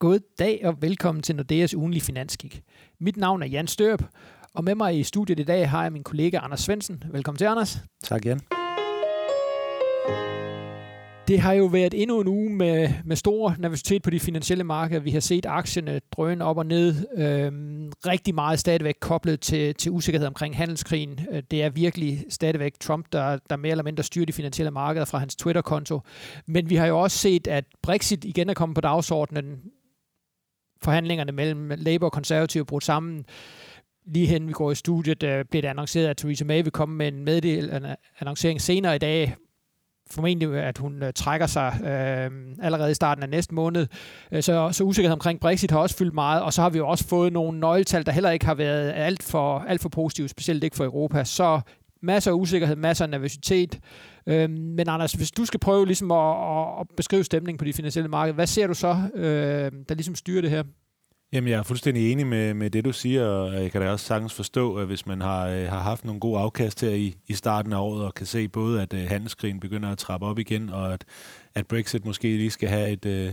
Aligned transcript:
God 0.00 0.18
dag 0.38 0.60
og 0.64 0.82
velkommen 0.82 1.22
til 1.22 1.36
Nordeas 1.36 1.74
ugenlige 1.74 2.02
finanskik. 2.02 2.62
Mit 3.00 3.16
navn 3.16 3.42
er 3.42 3.46
Jan 3.46 3.66
Størp, 3.66 4.02
og 4.54 4.64
med 4.64 4.74
mig 4.74 4.98
i 4.98 5.02
studiet 5.02 5.40
i 5.40 5.42
dag 5.42 5.70
har 5.70 5.82
jeg 5.82 5.92
min 5.92 6.04
kollega 6.04 6.38
Anders 6.42 6.60
Svensen. 6.60 7.04
Velkommen 7.12 7.38
til, 7.38 7.44
Anders. 7.44 7.78
Tak, 8.02 8.26
Jan. 8.26 8.40
Det 11.28 11.40
har 11.40 11.52
jo 11.52 11.66
været 11.66 11.94
endnu 12.02 12.20
en 12.20 12.28
uge 12.28 12.50
med, 12.50 12.88
med 13.04 13.16
stor 13.16 13.54
nervøsitet 13.58 14.02
på 14.02 14.10
de 14.10 14.20
finansielle 14.20 14.64
markeder. 14.64 15.00
Vi 15.00 15.10
har 15.10 15.20
set 15.20 15.46
aktierne 15.46 16.00
drøne 16.12 16.44
op 16.44 16.58
og 16.58 16.66
ned. 16.66 16.94
Øhm, 17.16 17.92
rigtig 18.06 18.34
meget 18.34 18.58
stadigvæk 18.58 18.94
koblet 19.00 19.40
til, 19.40 19.74
til 19.74 19.92
usikkerhed 19.92 20.26
omkring 20.26 20.56
handelskrigen. 20.56 21.20
Øh, 21.30 21.42
det 21.50 21.62
er 21.62 21.70
virkelig 21.70 22.24
stadigvæk 22.30 22.72
Trump, 22.80 23.06
der, 23.12 23.38
der 23.50 23.56
mere 23.56 23.70
eller 23.70 23.84
mindre 23.84 24.02
styrer 24.02 24.26
de 24.26 24.32
finansielle 24.32 24.70
markeder 24.70 25.04
fra 25.04 25.18
hans 25.18 25.36
Twitter-konto. 25.36 26.00
Men 26.46 26.70
vi 26.70 26.76
har 26.76 26.86
jo 26.86 27.00
også 27.00 27.18
set, 27.18 27.46
at 27.46 27.64
Brexit 27.82 28.24
igen 28.24 28.50
er 28.50 28.54
kommet 28.54 28.74
på 28.74 28.80
dagsordenen. 28.80 29.58
Forhandlingerne 30.82 31.32
mellem 31.32 31.72
Labour 31.76 32.06
og 32.06 32.12
Konservative 32.12 32.64
brudt 32.64 32.84
sammen 32.84 33.24
lige 34.12 34.26
hen 34.26 34.48
vi 34.48 34.52
går 34.52 34.70
i 34.70 34.74
studiet, 34.74 35.22
øh, 35.22 35.44
bliver 35.44 35.62
det 35.62 35.68
annonceret, 35.68 36.06
at 36.06 36.16
Theresa 36.16 36.44
May 36.44 36.62
vil 36.62 36.72
komme 36.72 36.96
med 36.96 37.08
en 37.08 37.24
meddel, 37.24 37.74
en 37.74 37.86
annoncering 38.20 38.60
senere 38.60 38.96
i 38.96 38.98
dag, 38.98 39.36
formentlig, 40.10 40.54
at 40.54 40.78
hun 40.78 41.02
øh, 41.02 41.12
trækker 41.12 41.46
sig 41.46 41.80
øh, 41.80 42.30
allerede 42.62 42.90
i 42.90 42.94
starten 42.94 43.22
af 43.22 43.28
næste 43.28 43.54
måned. 43.54 43.86
Øh, 44.32 44.42
så, 44.42 44.68
så 44.72 44.84
usikkerhed 44.84 45.12
omkring 45.12 45.40
Brexit 45.40 45.70
har 45.70 45.78
også 45.78 45.96
fyldt 45.96 46.14
meget, 46.14 46.42
og 46.42 46.52
så 46.52 46.62
har 46.62 46.70
vi 46.70 46.78
jo 46.78 46.88
også 46.88 47.08
fået 47.08 47.32
nogle 47.32 47.60
nøgletal, 47.60 48.06
der 48.06 48.12
heller 48.12 48.30
ikke 48.30 48.46
har 48.46 48.54
været 48.54 48.92
alt 48.96 49.22
for, 49.22 49.58
alt 49.58 49.80
for 49.80 49.88
positive, 49.88 50.28
specielt 50.28 50.64
ikke 50.64 50.76
for 50.76 50.84
Europa. 50.84 51.24
Så 51.24 51.60
masser 52.02 52.30
af 52.30 52.34
usikkerhed, 52.34 52.76
masser 52.76 53.04
af 53.04 53.10
nervøsitet. 53.10 53.78
Øh, 54.28 54.50
men 54.50 54.88
Anders, 54.88 55.12
hvis 55.12 55.30
du 55.30 55.44
skal 55.44 55.60
prøve 55.60 55.86
ligesom 55.86 56.10
at, 56.10 56.80
at 56.80 56.86
beskrive 56.96 57.24
stemningen 57.24 57.58
på 57.58 57.64
de 57.64 57.72
finansielle 57.72 58.08
markeder, 58.08 58.34
hvad 58.34 58.46
ser 58.46 58.66
du 58.66 58.74
så, 58.74 58.96
øh, 59.14 59.72
der 59.88 59.94
ligesom 59.94 60.14
styrer 60.14 60.42
det 60.42 60.50
her? 60.50 60.62
Jamen, 61.32 61.50
jeg 61.50 61.58
er 61.58 61.62
fuldstændig 61.62 62.12
enig 62.12 62.26
med, 62.26 62.54
med 62.54 62.70
det, 62.70 62.84
du 62.84 62.92
siger, 62.92 63.24
og 63.26 63.62
jeg 63.62 63.72
kan 63.72 63.80
da 63.80 63.90
også 63.90 64.06
sagtens 64.06 64.34
forstå, 64.34 64.76
at 64.76 64.86
hvis 64.86 65.06
man 65.06 65.20
har, 65.20 65.48
øh, 65.48 65.68
har 65.68 65.80
haft 65.80 66.04
nogle 66.04 66.20
gode 66.20 66.38
afkast 66.38 66.80
her 66.80 66.90
i, 66.90 67.16
i 67.26 67.34
starten 67.34 67.72
af 67.72 67.78
året, 67.78 68.04
og 68.04 68.14
kan 68.14 68.26
se 68.26 68.48
både, 68.48 68.82
at 68.82 68.94
øh, 68.94 69.08
handelskrigen 69.08 69.60
begynder 69.60 69.88
at 69.92 69.98
trappe 69.98 70.26
op 70.26 70.38
igen, 70.38 70.70
og 70.70 70.92
at, 70.92 71.04
at 71.54 71.66
Brexit 71.66 72.04
måske 72.04 72.22
lige 72.22 72.50
skal 72.50 72.68
have 72.68 72.90
et, 72.90 73.06
øh, 73.06 73.32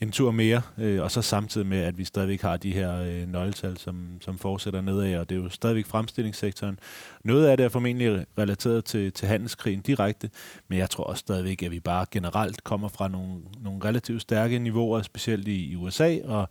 en 0.00 0.10
tur 0.10 0.30
mere, 0.30 0.62
øh, 0.78 1.02
og 1.02 1.10
så 1.10 1.22
samtidig 1.22 1.66
med, 1.66 1.78
at 1.78 1.98
vi 1.98 2.04
stadigvæk 2.04 2.42
har 2.42 2.56
de 2.56 2.72
her 2.72 3.02
øh, 3.02 3.28
nøgletal, 3.28 3.78
som, 3.78 4.08
som 4.20 4.38
fortsætter 4.38 4.80
nedad, 4.80 5.18
og 5.18 5.30
det 5.30 5.38
er 5.38 5.42
jo 5.42 5.48
stadigvæk 5.48 5.86
fremstillingssektoren. 5.86 6.78
Noget 7.24 7.46
af 7.46 7.56
det 7.56 7.64
er 7.64 7.68
formentlig 7.68 8.26
relateret 8.38 8.84
til, 8.84 9.12
til 9.12 9.28
handelskrigen 9.28 9.80
direkte, 9.80 10.30
men 10.68 10.78
jeg 10.78 10.90
tror 10.90 11.04
også 11.04 11.20
stadigvæk, 11.20 11.62
at 11.62 11.70
vi 11.70 11.80
bare 11.80 12.06
generelt 12.10 12.64
kommer 12.64 12.88
fra 12.88 13.08
nogle, 13.08 13.40
nogle 13.60 13.84
relativt 13.84 14.22
stærke 14.22 14.58
niveauer, 14.58 15.02
specielt 15.02 15.48
i, 15.48 15.70
i 15.70 15.76
USA, 15.76 16.18
og 16.24 16.48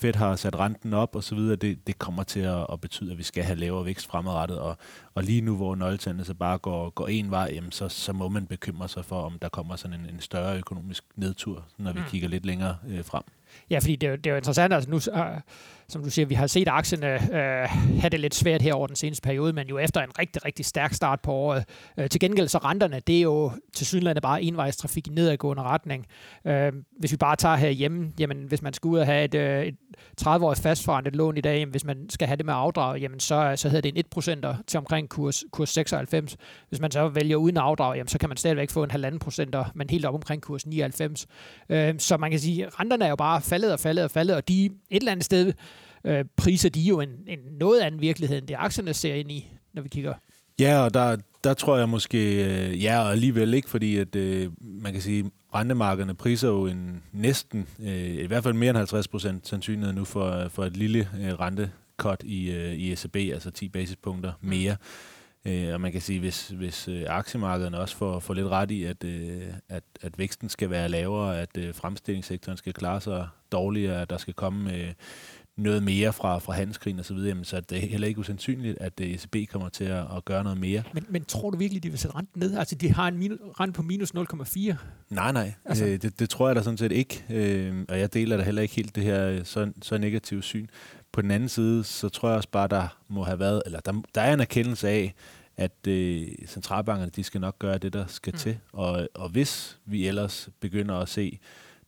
Fed 0.00 0.14
har 0.14 0.36
sat 0.36 0.58
renten 0.58 0.94
op 0.94 1.16
og 1.16 1.24
så 1.24 1.34
videre, 1.34 1.56
det, 1.56 1.86
det 1.86 1.98
kommer 1.98 2.22
til 2.22 2.40
at, 2.40 2.66
at 2.72 2.80
betyde, 2.80 3.12
at 3.12 3.18
vi 3.18 3.22
skal 3.22 3.44
have 3.44 3.58
lavere 3.58 3.84
vækst 3.84 4.06
fremadrettet. 4.06 4.58
Og, 4.58 4.76
og 5.14 5.22
lige 5.22 5.40
nu, 5.40 5.56
hvor 5.56 5.74
nøgletallene 5.74 6.24
så 6.24 6.34
bare 6.34 6.58
går, 6.58 6.90
går 6.90 7.08
en 7.08 7.30
vej, 7.30 7.50
jamen, 7.54 7.72
så, 7.72 7.88
så 7.88 8.12
må 8.12 8.28
man 8.28 8.46
bekymre 8.46 8.88
sig 8.88 9.04
for, 9.04 9.22
om 9.22 9.38
der 9.42 9.48
kommer 9.48 9.76
sådan 9.76 10.00
en, 10.00 10.06
en 10.14 10.20
større 10.20 10.58
økonomisk 10.58 11.04
nedtur, 11.16 11.64
når 11.78 11.92
vi 11.92 12.00
mm. 12.00 12.06
kigger 12.10 12.28
lidt 12.28 12.46
længere 12.46 12.76
øh, 12.88 13.04
frem. 13.04 13.22
Ja, 13.70 13.78
fordi 13.78 13.96
det, 13.96 14.08
er, 14.08 14.16
det 14.16 14.26
er 14.26 14.30
jo 14.30 14.36
interessant, 14.36 14.74
altså 14.74 14.90
nu, 14.90 14.96
øh, 14.96 15.40
som 15.90 16.02
du 16.02 16.10
siger, 16.10 16.26
vi 16.26 16.34
har 16.34 16.46
set 16.46 16.68
aktierne 16.68 17.06
øh, 17.06 17.62
øh, 17.62 17.68
have 18.00 18.10
det 18.10 18.20
lidt 18.20 18.34
svært 18.34 18.62
her 18.62 18.74
over 18.74 18.86
den 18.86 18.96
seneste 18.96 19.22
periode, 19.22 19.52
men 19.52 19.68
jo 19.68 19.78
efter 19.78 20.00
en 20.00 20.18
rigtig, 20.18 20.44
rigtig 20.44 20.64
stærk 20.64 20.92
start 20.92 21.20
på 21.20 21.32
året. 21.32 21.64
Øh, 21.98 22.08
til 22.08 22.20
gengæld 22.20 22.48
så 22.48 22.58
renterne, 22.58 23.00
det 23.06 23.16
er 23.16 23.20
jo 23.20 23.50
til 23.74 23.86
sydenlandet 23.86 24.22
bare 24.22 24.42
envejstrafik 24.42 25.06
i 25.06 25.10
nedadgående 25.10 25.62
retning. 25.62 26.06
Øh, 26.44 26.72
hvis 26.98 27.12
vi 27.12 27.16
bare 27.16 27.36
tager 27.36 27.56
herhjemme, 27.56 28.12
jamen 28.18 28.44
hvis 28.48 28.62
man 28.62 28.72
skal 28.72 28.88
ud 28.88 28.98
og 28.98 29.06
have 29.06 29.24
et, 29.24 29.34
øh, 29.34 29.64
et 29.64 29.74
30-årigt 30.20 30.62
fastforrentet 30.62 31.16
lån 31.16 31.36
i 31.36 31.40
dag, 31.40 31.58
jamen, 31.58 31.70
hvis 31.70 31.84
man 31.84 32.10
skal 32.10 32.26
have 32.26 32.36
det 32.36 32.46
med 32.46 32.54
afdrag, 32.56 33.00
jamen 33.00 33.20
så, 33.20 33.34
øh, 33.34 33.58
så 33.58 33.68
hedder 33.68 33.90
det 33.90 33.98
en 33.98 34.04
1% 34.54 34.64
til 34.66 34.78
omkring 34.78 35.08
kurs, 35.08 35.44
kurs 35.52 35.68
96. 35.68 36.36
Hvis 36.68 36.80
man 36.80 36.90
så 36.90 37.08
vælger 37.08 37.36
uden 37.36 37.56
afdrag, 37.56 37.96
jamen 37.96 38.08
så 38.08 38.18
kan 38.18 38.28
man 38.28 38.36
stadigvæk 38.36 38.70
få 38.70 38.84
en 38.84 38.90
halvanden 38.90 39.18
procenter, 39.18 39.64
men 39.74 39.90
helt 39.90 40.04
op 40.04 40.14
omkring 40.14 40.42
kurs 40.42 40.66
99. 40.66 41.26
Øh, 41.68 41.94
så 41.98 42.16
man 42.16 42.30
kan 42.30 42.40
sige, 42.40 42.68
renterne 42.68 43.04
er 43.04 43.08
jo 43.08 43.16
bare 43.16 43.40
faldet 43.40 43.72
og 43.72 43.80
faldet 43.80 44.04
og 44.04 44.10
faldet, 44.10 44.36
og 44.36 44.48
de 44.48 44.64
et 44.64 44.72
eller 44.90 45.12
andet 45.12 45.24
sted 45.24 45.52
øh, 46.04 46.24
priser 46.36 46.68
de 46.68 46.80
jo 46.80 47.00
en, 47.00 47.08
en 47.26 47.38
noget 47.60 47.80
anden 47.80 48.00
virkelighed, 48.00 48.38
end 48.38 48.46
det 48.46 48.56
aktierne 48.58 48.94
ser 48.94 49.14
ind 49.14 49.30
i, 49.30 49.52
når 49.72 49.82
vi 49.82 49.88
kigger. 49.88 50.14
Ja, 50.60 50.80
og 50.80 50.94
der, 50.94 51.16
der 51.44 51.54
tror 51.54 51.76
jeg 51.76 51.88
måske, 51.88 52.44
øh, 52.44 52.82
ja 52.82 53.00
og 53.00 53.12
alligevel 53.12 53.54
ikke, 53.54 53.70
fordi 53.70 53.96
at, 53.96 54.16
øh, 54.16 54.50
man 54.60 54.92
kan 54.92 55.02
sige, 55.02 55.30
rentemarkederne 55.54 56.14
priser 56.14 56.48
jo 56.48 56.66
en 56.66 57.02
næsten, 57.12 57.66
øh, 57.80 58.14
i 58.14 58.26
hvert 58.26 58.42
fald 58.42 58.54
mere 58.54 58.70
end 58.70 58.76
50 58.76 59.08
procent 59.08 59.48
sandsynlighed 59.48 59.94
nu 59.94 60.04
for, 60.04 60.48
for 60.48 60.64
et 60.64 60.76
lille 60.76 61.08
øh, 61.20 61.40
rentekot 61.40 62.22
i, 62.24 62.50
øh, 62.50 62.72
i 62.72 62.92
ECB, 62.92 63.16
altså 63.16 63.50
10 63.50 63.68
basispunkter 63.68 64.32
mere. 64.40 64.76
Øh, 65.44 65.74
og 65.74 65.80
man 65.80 65.92
kan 65.92 66.00
sige, 66.00 66.20
hvis, 66.20 66.48
hvis 66.48 66.88
øh, 66.88 67.04
aktiemarkederne 67.06 67.78
også 67.80 67.96
får, 67.96 68.18
får 68.20 68.34
lidt 68.34 68.46
ret 68.46 68.70
i, 68.70 68.84
at, 68.84 69.04
øh, 69.04 69.42
at, 69.68 69.82
at 70.02 70.18
væksten 70.18 70.48
skal 70.48 70.70
være 70.70 70.88
lavere, 70.88 71.40
at 71.40 71.56
øh, 71.58 71.74
fremstillingssektoren 71.74 72.58
skal 72.58 72.72
klare 72.72 73.00
sig 73.00 73.28
dårligere, 73.52 74.02
at 74.02 74.10
der 74.10 74.16
skal 74.16 74.34
komme 74.34 74.74
øh, 74.74 74.92
noget 75.58 75.82
mere 75.82 76.12
fra, 76.12 76.38
fra 76.38 76.52
handelskrigen 76.52 77.00
osv., 77.00 77.16
så, 77.18 77.34
så 77.42 77.60
det 77.60 77.78
er 77.78 77.88
heller 77.88 78.08
ikke 78.08 78.20
usandsynligt, 78.20 78.78
at 78.80 79.00
ECB 79.00 79.36
øh, 79.36 79.46
kommer 79.46 79.68
til 79.68 79.84
at, 79.84 80.04
at 80.16 80.24
gøre 80.24 80.44
noget 80.44 80.58
mere. 80.58 80.82
Men, 80.94 81.06
men 81.08 81.24
tror 81.24 81.50
du 81.50 81.56
virkelig, 81.56 81.82
de 81.82 81.90
vil 81.90 81.98
sætte 81.98 82.16
renten 82.16 82.40
ned? 82.40 82.58
Altså, 82.58 82.74
de 82.74 82.92
har 82.92 83.08
en 83.08 83.18
minus, 83.18 83.38
rente 83.60 83.76
på 83.76 83.82
minus 83.82 84.14
0,4. 84.14 84.74
Nej, 85.10 85.32
nej. 85.32 85.52
Altså. 85.64 85.84
Øh, 85.84 86.02
det, 86.02 86.20
det 86.20 86.30
tror 86.30 86.48
jeg 86.48 86.56
da 86.56 86.62
sådan 86.62 86.78
set 86.78 86.92
ikke. 86.92 87.24
Øh, 87.30 87.84
og 87.88 87.98
jeg 87.98 88.14
deler 88.14 88.36
da 88.36 88.42
heller 88.42 88.62
ikke 88.62 88.74
helt 88.74 88.94
det 88.94 89.04
her 89.04 89.28
øh, 89.28 89.44
så, 89.44 89.72
så 89.82 89.98
negative 89.98 90.42
syn. 90.42 90.66
På 91.12 91.22
den 91.22 91.30
anden 91.30 91.48
side, 91.48 91.84
så 91.84 92.08
tror 92.08 92.28
jeg 92.28 92.36
også 92.36 92.50
bare, 92.50 92.68
der 92.68 92.98
må 93.08 93.24
have 93.24 93.38
været, 93.38 93.62
eller 93.66 93.80
der, 93.80 94.02
der 94.14 94.20
er 94.20 94.34
en 94.34 94.40
erkendelse 94.40 94.88
af, 94.88 95.14
at 95.56 95.86
øh, 95.88 96.28
centralbankerne, 96.46 97.10
de 97.16 97.24
skal 97.24 97.40
nok 97.40 97.58
gøre 97.58 97.78
det, 97.78 97.92
der 97.92 98.06
skal 98.06 98.32
mm. 98.32 98.38
til. 98.38 98.58
Og, 98.72 99.08
og 99.14 99.28
hvis 99.28 99.78
vi 99.84 100.06
ellers 100.06 100.48
begynder 100.60 100.94
at 100.94 101.08
se 101.08 101.38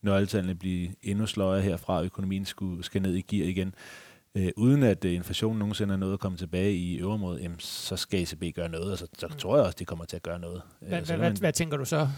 nøgletallene 0.03 0.55
blive 0.55 0.89
endnu 1.03 1.27
sløjere 1.27 1.63
herfra, 1.63 1.99
og 1.99 2.05
økonomien 2.05 2.45
skulle, 2.45 2.85
skal 2.85 3.03
ned 3.03 3.15
i 3.15 3.21
gear 3.21 3.49
igen, 3.49 3.75
øh, 4.35 4.51
uden 4.57 4.83
at 4.83 5.05
øh, 5.05 5.15
inflationen 5.15 5.59
nogensinde 5.59 5.95
er 5.95 5.99
noget 5.99 6.13
at 6.13 6.21
komme 6.21 6.39
tilbage 6.39 6.73
i 6.73 6.99
øverområdet, 6.99 7.43
jamen, 7.43 7.59
så 7.61 7.97
skal 7.97 8.23
ECB 8.23 8.57
gøre 8.57 8.69
noget, 8.69 8.93
og 8.93 8.99
så, 8.99 9.07
så 9.19 9.27
mm. 9.27 9.33
tror 9.33 9.57
jeg 9.57 9.67
også, 9.67 9.77
de 9.79 9.85
kommer 9.85 10.05
til 10.05 10.17
at 10.17 10.23
gøre 10.23 10.39
noget. 10.39 10.63
Hvad, 10.81 10.99
altså, 10.99 11.17
hvad, 11.17 11.31
hvad 11.31 11.53
tænker 11.53 11.77
du 11.77 11.85
så? 11.85 12.09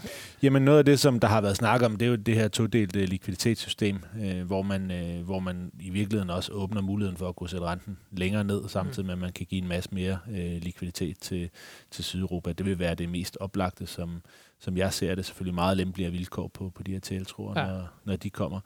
Jamen 0.43 0.61
noget 0.61 0.79
af 0.79 0.85
det, 0.85 0.99
som 0.99 1.19
der 1.19 1.27
har 1.27 1.41
været 1.41 1.55
snak 1.55 1.81
om, 1.81 1.95
det 1.95 2.05
er 2.05 2.09
jo 2.09 2.15
det 2.15 2.35
her 2.35 2.47
todelte 2.47 3.05
likviditetssystem, 3.05 3.99
øh, 4.23 4.43
hvor, 4.43 4.61
man, 4.61 4.91
øh, 4.91 5.25
hvor 5.25 5.39
man 5.39 5.71
i 5.79 5.89
virkeligheden 5.89 6.29
også 6.29 6.51
åbner 6.51 6.81
muligheden 6.81 7.17
for 7.17 7.29
at 7.29 7.35
kunne 7.35 7.49
sætte 7.49 7.65
renten 7.65 7.97
længere 8.11 8.43
ned, 8.43 8.69
samtidig 8.69 9.05
med, 9.05 9.13
at 9.13 9.19
man 9.19 9.31
kan 9.31 9.45
give 9.45 9.61
en 9.61 9.67
masse 9.67 9.89
mere 9.93 10.17
øh, 10.31 10.61
likviditet 10.61 11.19
til, 11.19 11.49
til 11.91 12.03
Sydeuropa. 12.03 12.51
Det 12.53 12.65
vil 12.65 12.79
være 12.79 12.95
det 12.95 13.09
mest 13.09 13.37
oplagte, 13.39 13.85
som, 13.85 14.21
som 14.59 14.77
jeg 14.77 14.93
ser 14.93 15.15
det, 15.15 15.25
selvfølgelig 15.25 15.55
meget 15.55 15.77
lempeligere 15.77 16.11
vilkår 16.11 16.47
på, 16.47 16.71
på 16.75 16.83
de 16.83 16.91
her 16.91 16.99
tæltroer, 16.99 17.59
ja. 17.59 17.67
når, 17.67 17.87
når 18.05 18.15
de 18.15 18.29
kommer. 18.29 18.59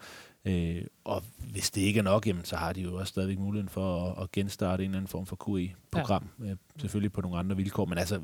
Øh, 0.47 0.81
og 1.03 1.24
hvis 1.52 1.72
det 1.72 1.81
ikke 1.81 2.00
er 2.00 2.03
nok, 2.03 2.28
jamen, 2.28 2.46
så 2.46 2.56
har 2.56 2.74
de 2.74 2.81
jo 2.81 2.96
også 2.96 3.09
stadigvæk 3.09 3.40
muligheden 3.40 3.69
for 3.69 4.12
at, 4.12 4.24
at 4.24 4.31
genstarte 4.31 4.84
en 4.84 4.90
eller 4.90 4.97
anden 4.97 5.08
form 5.08 5.25
for 5.25 5.35
QE-program. 5.35 6.30
Ja. 6.44 6.50
Øh, 6.50 6.58
selvfølgelig 6.78 7.12
på 7.12 7.22
nogle 7.22 7.38
andre 7.38 7.56
vilkår, 7.56 7.85
men 7.85 7.97
altså, 7.97 8.22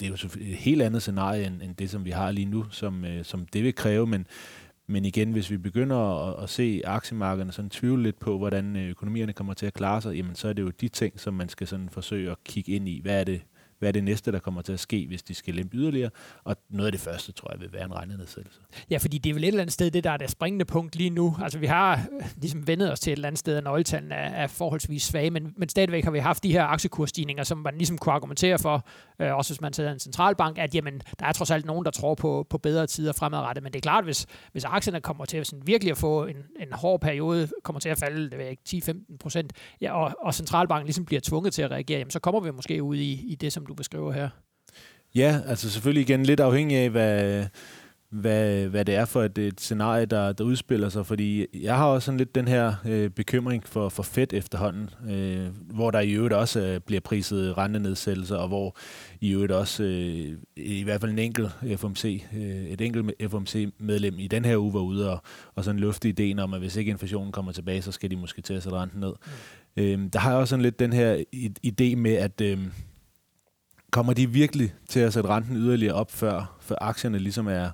det 0.00 0.06
er 0.06 0.10
jo 0.10 0.14
et 0.14 0.56
helt 0.56 0.82
andet 0.82 1.02
scenarie 1.02 1.46
end, 1.46 1.62
end 1.62 1.76
det, 1.76 1.90
som 1.90 2.04
vi 2.04 2.10
har 2.10 2.30
lige 2.30 2.44
nu, 2.44 2.66
som, 2.70 3.04
øh, 3.04 3.24
som 3.24 3.46
det 3.46 3.62
vil 3.64 3.74
kræve, 3.74 4.06
men 4.06 4.26
men 4.86 5.04
igen, 5.04 5.32
hvis 5.32 5.50
vi 5.50 5.56
begynder 5.56 5.96
at, 5.96 6.42
at 6.42 6.50
se 6.50 6.82
aktiemarkederne 6.84 7.52
sådan 7.52 7.70
tvivle 7.70 8.02
lidt 8.02 8.18
på, 8.18 8.38
hvordan 8.38 8.76
øh, 8.76 8.88
økonomierne 8.90 9.32
kommer 9.32 9.54
til 9.54 9.66
at 9.66 9.74
klare 9.74 10.02
sig, 10.02 10.14
jamen 10.14 10.34
så 10.34 10.48
er 10.48 10.52
det 10.52 10.62
jo 10.62 10.70
de 10.70 10.88
ting, 10.88 11.20
som 11.20 11.34
man 11.34 11.48
skal 11.48 11.66
sådan 11.66 11.88
forsøge 11.88 12.30
at 12.30 12.44
kigge 12.44 12.72
ind 12.72 12.88
i. 12.88 13.00
Hvad 13.00 13.20
er 13.20 13.24
det, 13.24 13.42
hvad 13.82 13.88
er 13.88 13.92
det 13.92 14.04
næste, 14.04 14.32
der 14.32 14.38
kommer 14.38 14.62
til 14.62 14.72
at 14.72 14.80
ske, 14.80 15.06
hvis 15.06 15.22
de 15.22 15.34
skal 15.34 15.54
lempe 15.54 15.76
yderligere? 15.76 16.10
Og 16.44 16.56
noget 16.70 16.86
af 16.86 16.92
det 16.92 17.00
første, 17.00 17.32
tror 17.32 17.52
jeg, 17.52 17.60
vil 17.60 17.72
være 17.72 17.84
en 17.84 17.94
regnenedsættelse. 17.94 18.60
Ja, 18.90 18.96
fordi 18.96 19.18
det 19.18 19.30
er 19.30 19.34
vel 19.34 19.44
et 19.44 19.48
eller 19.48 19.60
andet 19.60 19.72
sted, 19.72 19.90
det 19.90 20.04
der 20.04 20.10
er 20.10 20.16
det 20.16 20.30
springende 20.30 20.64
punkt 20.64 20.96
lige 20.96 21.10
nu. 21.10 21.36
Altså 21.42 21.58
vi 21.58 21.66
har 21.66 21.92
øh, 21.92 22.26
ligesom 22.36 22.66
vendet 22.66 22.92
os 22.92 23.00
til 23.00 23.10
et 23.10 23.16
eller 23.16 23.28
andet 23.28 23.38
sted, 23.38 23.56
at 23.56 23.64
nøgletallene 23.64 24.14
er, 24.14 24.28
er 24.42 24.46
forholdsvis 24.46 25.02
svage, 25.02 25.30
men, 25.30 25.52
men 25.56 25.68
stadigvæk 25.68 26.04
har 26.04 26.10
vi 26.10 26.18
haft 26.18 26.42
de 26.42 26.52
her 26.52 26.64
aktiekursstigninger, 26.64 27.44
som 27.44 27.58
man 27.58 27.74
ligesom 27.76 27.98
kunne 27.98 28.12
argumentere 28.12 28.58
for, 28.58 28.86
øh, 29.18 29.36
også 29.36 29.52
hvis 29.52 29.60
man 29.60 29.72
sidder 29.72 29.92
en 29.92 29.98
centralbank, 29.98 30.58
at 30.58 30.74
jamen, 30.74 31.02
der 31.20 31.26
er 31.26 31.32
trods 31.32 31.50
alt 31.50 31.66
nogen, 31.66 31.84
der 31.84 31.90
tror 31.90 32.14
på, 32.14 32.46
på 32.50 32.58
bedre 32.58 32.86
tider 32.86 33.12
fremadrettet. 33.12 33.62
Men 33.62 33.72
det 33.72 33.78
er 33.78 33.82
klart, 33.82 34.04
hvis, 34.04 34.26
hvis 34.52 34.64
aktierne 34.64 35.00
kommer 35.00 35.24
til 35.24 35.44
sådan 35.44 35.66
virkelig 35.66 35.90
at 35.90 35.98
få 35.98 36.24
en, 36.24 36.36
en 36.60 36.72
hård 36.72 37.00
periode, 37.00 37.48
kommer 37.62 37.80
til 37.80 37.88
at 37.88 37.98
falde 37.98 38.30
det 38.30 38.58
ikke, 38.66 38.90
10-15 38.90 39.16
procent, 39.16 39.52
ja, 39.80 39.92
og, 39.92 40.14
og 40.20 40.34
centralbanken 40.34 40.86
ligesom 40.86 41.04
bliver 41.04 41.20
tvunget 41.20 41.52
til 41.52 41.62
at 41.62 41.70
reagere, 41.70 41.98
jamen, 41.98 42.10
så 42.10 42.20
kommer 42.20 42.40
vi 42.40 42.50
måske 42.50 42.82
ud 42.82 42.96
i, 42.96 43.12
i 43.12 43.34
det, 43.34 43.52
som 43.52 43.66
du 43.66 43.71
beskriver 43.74 44.12
her. 44.12 44.28
Ja, 45.14 45.40
altså 45.46 45.70
selvfølgelig 45.70 46.02
igen 46.02 46.22
lidt 46.22 46.40
afhængig 46.40 46.76
af, 46.76 46.90
hvad, 46.90 47.46
hvad, 48.12 48.66
hvad 48.66 48.84
det 48.84 48.94
er 48.94 49.04
for 49.04 49.22
et, 49.22 49.38
et 49.38 49.60
scenarie, 49.60 50.06
der, 50.06 50.32
der 50.32 50.44
udspiller 50.44 50.88
sig, 50.88 51.06
fordi 51.06 51.46
jeg 51.62 51.76
har 51.76 51.86
også 51.86 52.06
sådan 52.06 52.18
lidt 52.18 52.34
den 52.34 52.48
her 52.48 52.74
øh, 52.86 53.10
bekymring 53.10 53.66
for, 53.66 53.88
for 53.88 54.02
Fed 54.02 54.26
efterhånden, 54.32 54.90
øh, 55.10 55.46
hvor 55.74 55.90
der 55.90 56.00
i 56.00 56.12
øvrigt 56.12 56.34
også 56.34 56.60
øh, 56.60 56.80
bliver 56.80 57.00
priset 57.00 57.58
rentenedsættelser, 57.58 58.36
og 58.36 58.48
hvor 58.48 58.76
i 59.20 59.32
øvrigt 59.32 59.52
også 59.52 59.82
øh, 59.82 60.38
i 60.56 60.82
hvert 60.82 61.00
fald 61.00 61.12
en 61.12 61.18
enkelt 61.18 61.50
FOMC, 61.76 62.22
øh, 62.36 62.64
et 62.64 62.80
enkelt 62.80 63.30
FOMC-medlem 63.30 64.18
i 64.18 64.26
den 64.26 64.44
her 64.44 64.56
uge 64.56 64.74
var 64.74 64.80
ude 64.80 65.10
og, 65.10 65.22
og 65.54 65.64
sådan 65.64 65.80
lufte 65.80 66.08
ideen 66.08 66.38
om, 66.38 66.54
at 66.54 66.60
hvis 66.60 66.76
ikke 66.76 66.90
inflationen 66.90 67.32
kommer 67.32 67.52
tilbage, 67.52 67.82
så 67.82 67.92
skal 67.92 68.10
de 68.10 68.16
måske 68.16 68.42
til 68.42 68.54
at 68.54 68.62
sætte 68.62 68.78
renten 68.78 69.00
ned. 69.00 69.12
Mm. 69.76 69.82
Øh, 69.82 70.08
der 70.12 70.18
har 70.18 70.30
jeg 70.30 70.40
også 70.40 70.50
sådan 70.50 70.62
lidt 70.62 70.78
den 70.78 70.92
her 70.92 71.24
idé 71.66 71.96
med, 71.96 72.12
at 72.12 72.40
øh, 72.40 72.58
kommer 73.92 74.12
de 74.12 74.30
virkelig 74.30 74.74
til 74.88 75.00
at 75.00 75.12
sætte 75.12 75.28
renten 75.28 75.56
yderligere 75.56 75.94
op, 75.94 76.10
før, 76.10 76.56
før 76.60 76.76
aktierne 76.80 77.18
ligesom 77.18 77.46
er, 77.46 77.70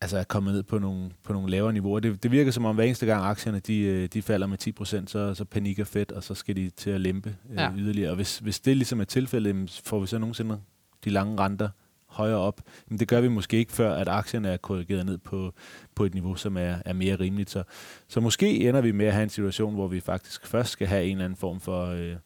altså 0.00 0.18
er 0.18 0.24
kommet 0.24 0.54
ned 0.54 0.62
på 0.62 0.78
nogle, 0.78 1.10
på 1.24 1.32
nogle 1.32 1.50
lavere 1.50 1.72
niveauer. 1.72 2.00
Det, 2.00 2.22
det 2.22 2.30
virker 2.30 2.50
som 2.50 2.64
om 2.64 2.74
hver 2.74 2.84
eneste 2.84 3.06
gang 3.06 3.24
aktierne 3.24 3.58
de, 3.58 3.78
øh, 3.78 4.08
de 4.12 4.22
falder 4.22 4.46
med 4.46 4.58
10%, 4.80 5.06
så, 5.06 5.34
så 5.34 5.44
panikker 5.44 5.84
fedt, 5.84 6.12
og 6.12 6.22
så 6.22 6.34
skal 6.34 6.56
de 6.56 6.70
til 6.70 6.90
at 6.90 7.00
lempe 7.00 7.36
øh, 7.50 7.56
ja. 7.56 7.72
yderligere. 7.76 8.10
Og 8.10 8.16
hvis, 8.16 8.38
hvis 8.38 8.60
det 8.60 8.76
ligesom 8.76 9.00
er 9.00 9.04
tilfældet, 9.04 9.80
får 9.84 10.00
vi 10.00 10.06
så 10.06 10.18
nogensinde 10.18 10.60
de 11.04 11.10
lange 11.10 11.38
renter 11.38 11.68
højere 12.06 12.38
op. 12.38 12.60
Men 12.88 12.98
det 12.98 13.08
gør 13.08 13.20
vi 13.20 13.28
måske 13.28 13.56
ikke, 13.56 13.72
før 13.72 13.94
at 13.94 14.08
aktierne 14.08 14.48
er 14.48 14.56
korrigeret 14.56 15.06
ned 15.06 15.18
på, 15.18 15.52
på 15.94 16.04
et 16.04 16.14
niveau, 16.14 16.34
som 16.34 16.56
er, 16.56 16.76
er 16.84 16.92
mere 16.92 17.16
rimeligt. 17.16 17.50
Så, 17.50 17.62
så 18.08 18.20
måske 18.20 18.68
ender 18.68 18.80
vi 18.80 18.92
med 18.92 19.06
at 19.06 19.12
have 19.12 19.22
en 19.22 19.28
situation, 19.28 19.74
hvor 19.74 19.88
vi 19.88 20.00
faktisk 20.00 20.46
først 20.46 20.70
skal 20.70 20.86
have 20.86 21.04
en 21.04 21.10
eller 21.10 21.24
anden 21.24 21.36
form 21.36 21.60
for, 21.60 21.86
øh, 21.86 22.16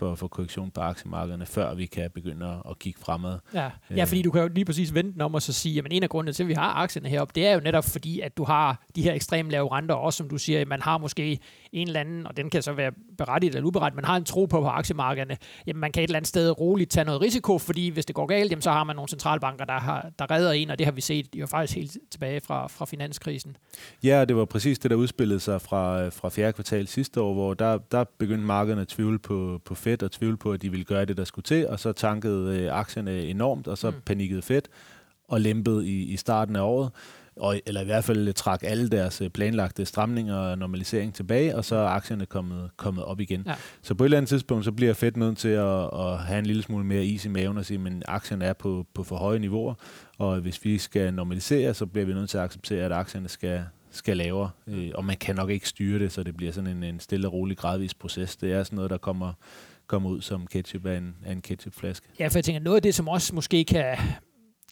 for, 0.00 0.14
for 0.14 0.28
korrektion 0.28 0.70
på 0.70 0.80
aktiemarkederne, 0.80 1.46
før 1.46 1.74
vi 1.74 1.86
kan 1.86 2.10
begynde 2.10 2.46
at, 2.46 2.70
at 2.70 2.78
kigge 2.78 3.00
fremad. 3.00 3.38
Ja. 3.54 3.70
ja, 3.90 4.04
fordi 4.04 4.22
du 4.22 4.30
kan 4.30 4.42
jo 4.42 4.48
lige 4.48 4.64
præcis 4.64 4.94
vente 4.94 5.22
om 5.22 5.34
og 5.34 5.42
så 5.42 5.52
sige, 5.52 5.78
at 5.78 5.86
en 5.90 6.02
af 6.02 6.08
grundene 6.08 6.32
til, 6.32 6.42
at 6.42 6.48
vi 6.48 6.54
har 6.54 6.72
aktierne 6.74 7.08
heroppe, 7.08 7.32
det 7.34 7.46
er 7.46 7.52
jo 7.52 7.60
netop 7.60 7.84
fordi, 7.84 8.20
at 8.20 8.36
du 8.36 8.44
har 8.44 8.84
de 8.96 9.02
her 9.02 9.12
ekstremt 9.12 9.50
lave 9.50 9.72
renter, 9.72 9.94
også 9.94 10.16
som 10.16 10.28
du 10.28 10.38
siger, 10.38 10.64
man 10.64 10.82
har 10.82 10.98
måske 10.98 11.38
en 11.72 11.86
eller 11.86 12.00
anden, 12.00 12.26
og 12.26 12.36
den 12.36 12.50
kan 12.50 12.62
så 12.62 12.72
være 12.72 12.92
berettiget 13.24 13.54
eller 13.54 13.66
uberettiget, 13.66 13.96
man 13.96 14.04
har 14.04 14.16
en 14.16 14.24
tro 14.24 14.46
på 14.46 14.60
på 14.60 14.66
aktiemarkederne, 14.66 15.36
jamen 15.66 15.80
man 15.80 15.92
kan 15.92 16.02
et 16.02 16.08
eller 16.08 16.16
andet 16.16 16.28
sted 16.28 16.60
roligt 16.60 16.90
tage 16.90 17.04
noget 17.04 17.20
risiko, 17.20 17.58
fordi 17.58 17.88
hvis 17.88 18.06
det 18.06 18.14
går 18.14 18.26
galt, 18.26 18.50
jamen 18.50 18.62
så 18.62 18.70
har 18.70 18.84
man 18.84 18.96
nogle 18.96 19.08
centralbanker, 19.08 19.64
der, 19.64 19.78
har, 19.78 20.10
der 20.18 20.30
redder 20.30 20.52
en, 20.52 20.70
og 20.70 20.78
det 20.78 20.86
har 20.86 20.92
vi 20.92 21.00
set 21.00 21.26
jo 21.34 21.46
faktisk 21.46 21.76
helt 21.76 21.96
tilbage 22.10 22.40
fra, 22.40 22.66
fra 22.68 22.84
finanskrisen. 22.86 23.56
Ja, 24.02 24.24
det 24.24 24.36
var 24.36 24.44
præcis 24.44 24.78
det, 24.78 24.90
der 24.90 24.96
udspillede 24.96 25.40
sig 25.40 25.60
fra, 25.60 26.08
fra 26.08 26.28
fjerde 26.28 26.52
kvartal 26.52 26.86
sidste 26.86 27.20
år, 27.20 27.34
hvor 27.34 27.54
der, 27.54 27.78
der 27.78 28.04
begyndte 28.18 28.46
markederne 28.46 28.80
at 28.80 28.88
tvivle 28.88 29.18
på, 29.18 29.60
på 29.64 29.74
Fed 29.74 30.02
og 30.02 30.12
tvivle 30.12 30.36
på, 30.36 30.52
at 30.52 30.62
de 30.62 30.70
ville 30.70 30.84
gøre 30.84 31.04
det, 31.04 31.16
der 31.16 31.24
skulle 31.24 31.42
til, 31.42 31.68
og 31.68 31.80
så 31.80 31.92
tankede 31.92 32.58
øh, 32.58 32.78
aktierne 32.78 33.22
enormt, 33.22 33.68
og 33.68 33.78
så 33.78 33.90
mm. 33.90 33.96
panikkede 34.06 34.42
Fed 34.42 34.62
og 35.28 35.40
lempede 35.40 35.88
i, 35.88 36.02
i 36.02 36.16
starten 36.16 36.56
af 36.56 36.60
året 36.60 36.90
og, 37.40 37.60
eller 37.66 37.80
i 37.80 37.84
hvert 37.84 38.04
fald 38.04 38.32
trak 38.32 38.60
alle 38.64 38.88
deres 38.88 39.20
øh, 39.20 39.30
planlagte 39.30 39.86
stramninger 39.86 40.36
og 40.36 40.58
normalisering 40.58 41.14
tilbage, 41.14 41.56
og 41.56 41.64
så 41.64 41.76
er 41.76 41.88
aktierne 41.88 42.26
kommet, 42.26 42.70
kommet 42.76 43.04
op 43.04 43.20
igen. 43.20 43.42
Ja. 43.46 43.54
Så 43.82 43.94
på 43.94 44.04
et 44.04 44.06
eller 44.06 44.16
andet 44.16 44.28
tidspunkt, 44.28 44.64
så 44.64 44.72
bliver 44.72 44.92
Fed 44.92 45.12
nødt 45.16 45.38
til 45.38 45.48
at, 45.48 45.84
at 45.94 46.18
have 46.18 46.38
en 46.38 46.46
lille 46.46 46.62
smule 46.62 46.84
mere 46.84 47.04
is 47.04 47.24
i 47.24 47.28
maven 47.28 47.58
og 47.58 47.64
sige, 47.64 47.78
men 47.78 48.02
aktierne 48.08 48.44
er 48.44 48.52
på, 48.52 48.86
på 48.94 49.04
for 49.04 49.16
høje 49.16 49.38
niveauer, 49.38 49.74
og 50.18 50.40
hvis 50.40 50.64
vi 50.64 50.78
skal 50.78 51.14
normalisere, 51.14 51.74
så 51.74 51.86
bliver 51.86 52.06
vi 52.06 52.12
nødt 52.12 52.30
til 52.30 52.38
at 52.38 52.44
acceptere, 52.44 52.84
at 52.84 52.92
aktierne 52.92 53.28
skal, 53.28 53.64
skal 53.90 54.16
lavere, 54.16 54.50
øh, 54.66 54.90
og 54.94 55.04
man 55.04 55.16
kan 55.16 55.36
nok 55.36 55.50
ikke 55.50 55.68
styre 55.68 55.98
det, 55.98 56.12
så 56.12 56.22
det 56.22 56.36
bliver 56.36 56.52
sådan 56.52 56.76
en, 56.76 56.82
en 56.82 57.00
stille 57.00 57.28
og 57.28 57.32
rolig 57.32 57.56
gradvis 57.56 57.94
proces. 57.94 58.36
Det 58.36 58.52
er 58.52 58.64
sådan 58.64 58.76
noget, 58.76 58.90
der 58.90 58.98
kommer, 58.98 59.32
kommer 59.86 60.10
ud 60.10 60.20
som 60.20 60.46
ketchup 60.46 60.86
af 60.86 60.96
en, 60.96 61.14
af 61.24 61.32
en 61.32 61.40
ketchupflaske. 61.40 62.06
Ja, 62.18 62.28
for 62.28 62.38
jeg 62.38 62.44
tænker, 62.44 62.60
noget 62.60 62.76
af 62.76 62.82
det, 62.82 62.94
som 62.94 63.08
også 63.08 63.34
måske 63.34 63.64
kan 63.64 63.96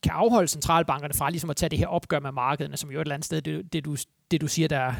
kan 0.02 0.12
afholde 0.12 0.48
centralbankerne 0.48 1.14
fra 1.14 1.30
ligesom 1.30 1.50
at 1.50 1.56
tage 1.56 1.70
det 1.70 1.78
her 1.78 1.86
opgør 1.86 2.20
med 2.20 2.32
markederne, 2.32 2.76
som 2.76 2.90
jo 2.90 2.98
et 2.98 3.04
eller 3.04 3.14
andet 3.14 3.26
sted, 3.26 3.42
det, 3.42 3.72
det, 3.72 3.84
du, 3.84 3.96
det 4.30 4.40
du 4.40 4.46
siger, 4.46 4.68
der, 4.68 4.92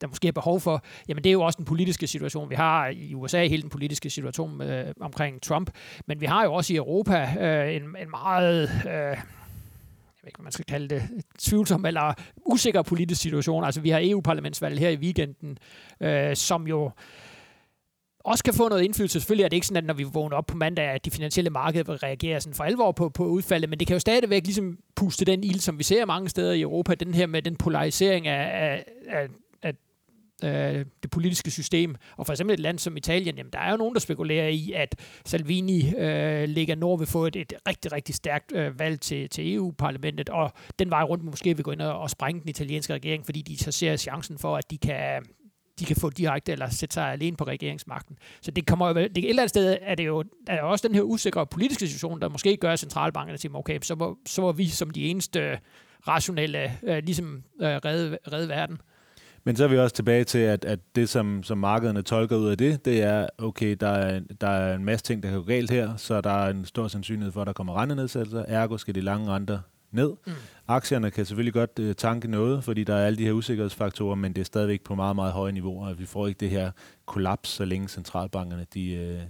der 0.00 0.06
måske 0.06 0.28
er 0.28 0.32
behov 0.32 0.60
for, 0.60 0.84
jamen 1.08 1.24
det 1.24 1.30
er 1.30 1.32
jo 1.32 1.42
også 1.42 1.56
den 1.56 1.64
politiske 1.64 2.06
situation. 2.06 2.50
Vi 2.50 2.54
har 2.54 2.88
i 2.88 3.14
USA 3.14 3.46
hele 3.46 3.62
den 3.62 3.70
politiske 3.70 4.10
situation 4.10 4.62
øh, 4.62 4.94
omkring 5.00 5.42
Trump, 5.42 5.70
men 6.06 6.20
vi 6.20 6.26
har 6.26 6.44
jo 6.44 6.54
også 6.54 6.72
i 6.72 6.76
Europa 6.76 7.34
øh, 7.40 7.76
en, 7.76 7.82
en 7.82 8.10
meget... 8.10 8.70
Øh, 8.86 9.16
jeg 10.16 10.22
ved 10.22 10.28
ikke, 10.28 10.38
hvad 10.38 10.44
man 10.44 10.52
skal 10.52 10.64
kalde 10.64 10.88
det, 10.88 11.02
tvivlsom 11.38 11.86
eller 11.86 12.14
usikker 12.46 12.82
politisk 12.82 13.20
situation. 13.20 13.64
Altså, 13.64 13.80
vi 13.80 13.90
har 13.90 14.00
EU-parlamentsvalg 14.02 14.78
her 14.78 14.88
i 14.88 14.96
weekenden, 14.96 15.58
øh, 16.00 16.36
som 16.36 16.66
jo 16.66 16.90
også 18.26 18.44
kan 18.44 18.54
få 18.54 18.68
noget 18.68 18.82
indflydelse. 18.82 19.20
Selvfølgelig 19.20 19.44
er 19.44 19.48
det 19.48 19.56
ikke 19.56 19.66
sådan, 19.66 19.76
at 19.76 19.84
når 19.84 19.94
vi 19.94 20.02
vågner 20.02 20.36
op 20.36 20.46
på 20.46 20.56
mandag, 20.56 20.84
at 20.84 21.04
de 21.04 21.10
finansielle 21.10 21.50
markeder 21.50 21.84
vil 21.84 21.96
reagere 21.96 22.40
sådan 22.40 22.54
for 22.54 22.64
alvor 22.64 22.92
på, 22.92 23.08
på 23.08 23.26
udfaldet, 23.26 23.70
men 23.70 23.78
det 23.78 23.86
kan 23.86 23.94
jo 23.94 24.00
stadigvæk 24.00 24.44
ligesom 24.44 24.78
puste 24.96 25.24
den 25.24 25.44
ild, 25.44 25.60
som 25.60 25.78
vi 25.78 25.84
ser 25.84 26.04
mange 26.04 26.28
steder 26.28 26.52
i 26.52 26.60
Europa, 26.60 26.94
den 26.94 27.14
her 27.14 27.26
med 27.26 27.42
den 27.42 27.56
polarisering 27.56 28.26
af, 28.26 28.84
af, 29.08 29.28
af 29.62 29.74
af 30.42 30.84
det 31.02 31.10
politiske 31.10 31.50
system. 31.50 31.96
Og 32.16 32.26
for 32.26 32.32
eksempel 32.32 32.54
et 32.54 32.60
land 32.60 32.78
som 32.78 32.96
Italien, 32.96 33.36
jamen, 33.36 33.52
der 33.52 33.58
er 33.58 33.70
jo 33.70 33.76
nogen, 33.76 33.94
der 33.94 34.00
spekulerer 34.00 34.48
i, 34.48 34.72
at 34.72 34.94
Salvini 35.24 35.94
øh, 35.96 36.48
ligger 36.48 36.74
nord 36.74 36.98
vil 36.98 37.06
få 37.06 37.26
et, 37.26 37.36
et 37.36 37.52
rigtig, 37.68 37.92
rigtig 37.92 38.14
stærkt 38.14 38.52
øh, 38.52 38.78
valg 38.78 39.00
til, 39.00 39.28
til 39.28 39.54
EU-parlamentet, 39.54 40.28
og 40.28 40.52
den 40.78 40.90
vej 40.90 41.02
rundt 41.02 41.24
måske 41.24 41.56
vil 41.56 41.64
gå 41.64 41.70
ind 41.70 41.80
og, 41.80 41.98
og 41.98 42.10
sprænge 42.10 42.40
den 42.40 42.48
italienske 42.48 42.94
regering, 42.94 43.24
fordi 43.24 43.42
de 43.42 43.58
så 43.58 43.72
ser 43.72 43.96
chancen 43.96 44.38
for, 44.38 44.56
at 44.56 44.70
de 44.70 44.78
kan 44.78 45.22
de 45.78 45.84
kan 45.84 45.96
få 45.96 46.10
direkte 46.10 46.52
eller 46.52 46.70
sætte 46.70 46.94
sig 46.94 47.12
alene 47.12 47.36
på 47.36 47.44
regeringsmagten. 47.44 48.18
Så 48.40 48.50
det 48.50 48.66
kommer 48.66 48.88
jo, 48.88 48.94
det, 48.94 49.18
et 49.18 49.28
eller 49.28 49.42
andet 49.42 49.50
sted 49.50 49.76
er 49.80 49.94
det 49.94 50.06
jo 50.06 50.24
er 50.46 50.62
også 50.62 50.88
den 50.88 50.94
her 50.94 51.02
usikre 51.02 51.46
politiske 51.46 51.86
situation, 51.86 52.20
der 52.20 52.28
måske 52.28 52.56
gør 52.56 52.76
centralbankerne 52.76 53.38
til, 53.38 53.50
okay, 53.54 53.78
så 53.82 53.94
må, 53.94 54.18
så 54.26 54.40
må 54.40 54.52
vi 54.52 54.66
som 54.66 54.90
de 54.90 55.04
eneste 55.04 55.58
rationelle 56.08 56.72
øh, 56.82 57.02
ligesom 57.04 57.42
øh, 57.60 57.68
redde, 57.68 58.18
redde 58.32 58.48
verden. 58.48 58.80
Men 59.44 59.56
så 59.56 59.64
er 59.64 59.68
vi 59.68 59.78
også 59.78 59.96
tilbage 59.96 60.24
til, 60.24 60.38
at, 60.38 60.64
at 60.64 60.78
det, 60.94 61.08
som, 61.08 61.42
som 61.42 61.58
markederne 61.58 62.02
tolker 62.02 62.36
ud 62.36 62.48
af 62.48 62.58
det, 62.58 62.84
det 62.84 63.02
er, 63.02 63.26
okay, 63.38 63.76
der 63.80 63.88
er, 63.88 64.20
der 64.40 64.48
er 64.48 64.74
en 64.74 64.84
masse 64.84 65.04
ting, 65.04 65.22
der 65.22 65.28
kan 65.28 65.38
gå 65.38 65.44
galt 65.44 65.70
her, 65.70 65.96
så 65.96 66.20
der 66.20 66.30
er 66.30 66.50
en 66.50 66.64
stor 66.64 66.88
sandsynlighed 66.88 67.32
for, 67.32 67.40
at 67.40 67.46
der 67.46 67.52
kommer 67.52 67.80
rentenedsættelser. 67.80 68.44
Ergo 68.48 68.76
skal 68.76 68.94
de 68.94 69.00
lange 69.00 69.30
renter 69.30 69.58
ned. 69.90 70.12
Mm. 70.26 70.32
Aktierne 70.68 71.10
kan 71.10 71.26
selvfølgelig 71.26 71.52
godt 71.52 71.78
øh, 71.78 71.94
tanke 71.94 72.28
noget, 72.28 72.64
fordi 72.64 72.84
der 72.84 72.94
er 72.94 73.06
alle 73.06 73.18
de 73.18 73.24
her 73.24 73.32
usikkerhedsfaktorer, 73.32 74.14
men 74.14 74.32
det 74.32 74.40
er 74.40 74.44
stadigvæk 74.44 74.80
på 74.80 74.94
meget, 74.94 75.16
meget 75.16 75.32
høje 75.32 75.52
niveauer, 75.52 75.88
og 75.88 75.98
vi 75.98 76.06
får 76.06 76.26
ikke 76.26 76.38
det 76.38 76.50
her 76.50 76.70
kollaps, 77.06 77.48
så 77.48 77.64
længe 77.64 77.88
centralbankerne 77.88 78.66
de, 78.74 78.92
øh, 78.92 79.20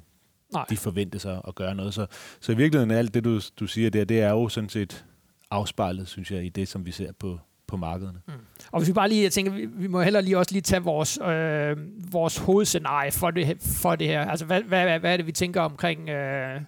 de 0.71 0.77
forventer 0.77 1.19
sig 1.19 1.41
at 1.49 1.55
gøre 1.55 1.75
noget. 1.75 1.95
Så, 1.95 2.07
så 2.41 2.53
i 2.53 2.57
virkeligheden 2.57 2.91
alt 2.91 3.15
det, 3.15 3.25
du, 3.25 3.41
du 3.61 3.67
siger 3.67 3.91
der, 3.91 4.05
det 4.05 4.21
er 4.21 4.31
jo 4.31 4.49
sådan 4.49 4.69
set 4.69 5.05
afspejlet, 5.51 6.09
synes 6.09 6.31
jeg, 6.31 6.45
i 6.45 6.49
det, 6.49 6.69
som 6.69 6.87
vi 6.87 6.91
ser 6.91 7.13
på, 7.13 7.39
på 7.67 7.77
markederne. 7.77 8.19
Mm. 8.29 8.33
Og 8.73 8.81
hvis 8.81 8.89
vi 8.89 8.93
bare 8.93 9.09
lige, 9.09 9.23
jeg 9.23 9.33
tænker, 9.33 9.53
vi, 9.53 9.67
vi 9.67 9.87
må 9.87 10.03
heller 10.03 10.21
lige 10.21 10.39
også 10.39 10.53
lige 10.53 10.63
tage 10.63 10.83
vores, 10.83 11.19
øh, 11.23 11.77
vores 12.13 12.37
hovedscenarie 12.37 13.13
for 13.13 13.31
det, 13.31 13.63
for 13.63 13.97
det 13.97 14.07
her. 14.07 14.25
Altså, 14.25 14.45
hvad, 14.47 14.63
hvad, 14.63 14.99
hvad 14.99 15.13
er 15.13 15.17
det, 15.17 15.27
vi 15.27 15.33
tænker 15.33 15.61
omkring 15.61 16.09
øh, 16.09 16.61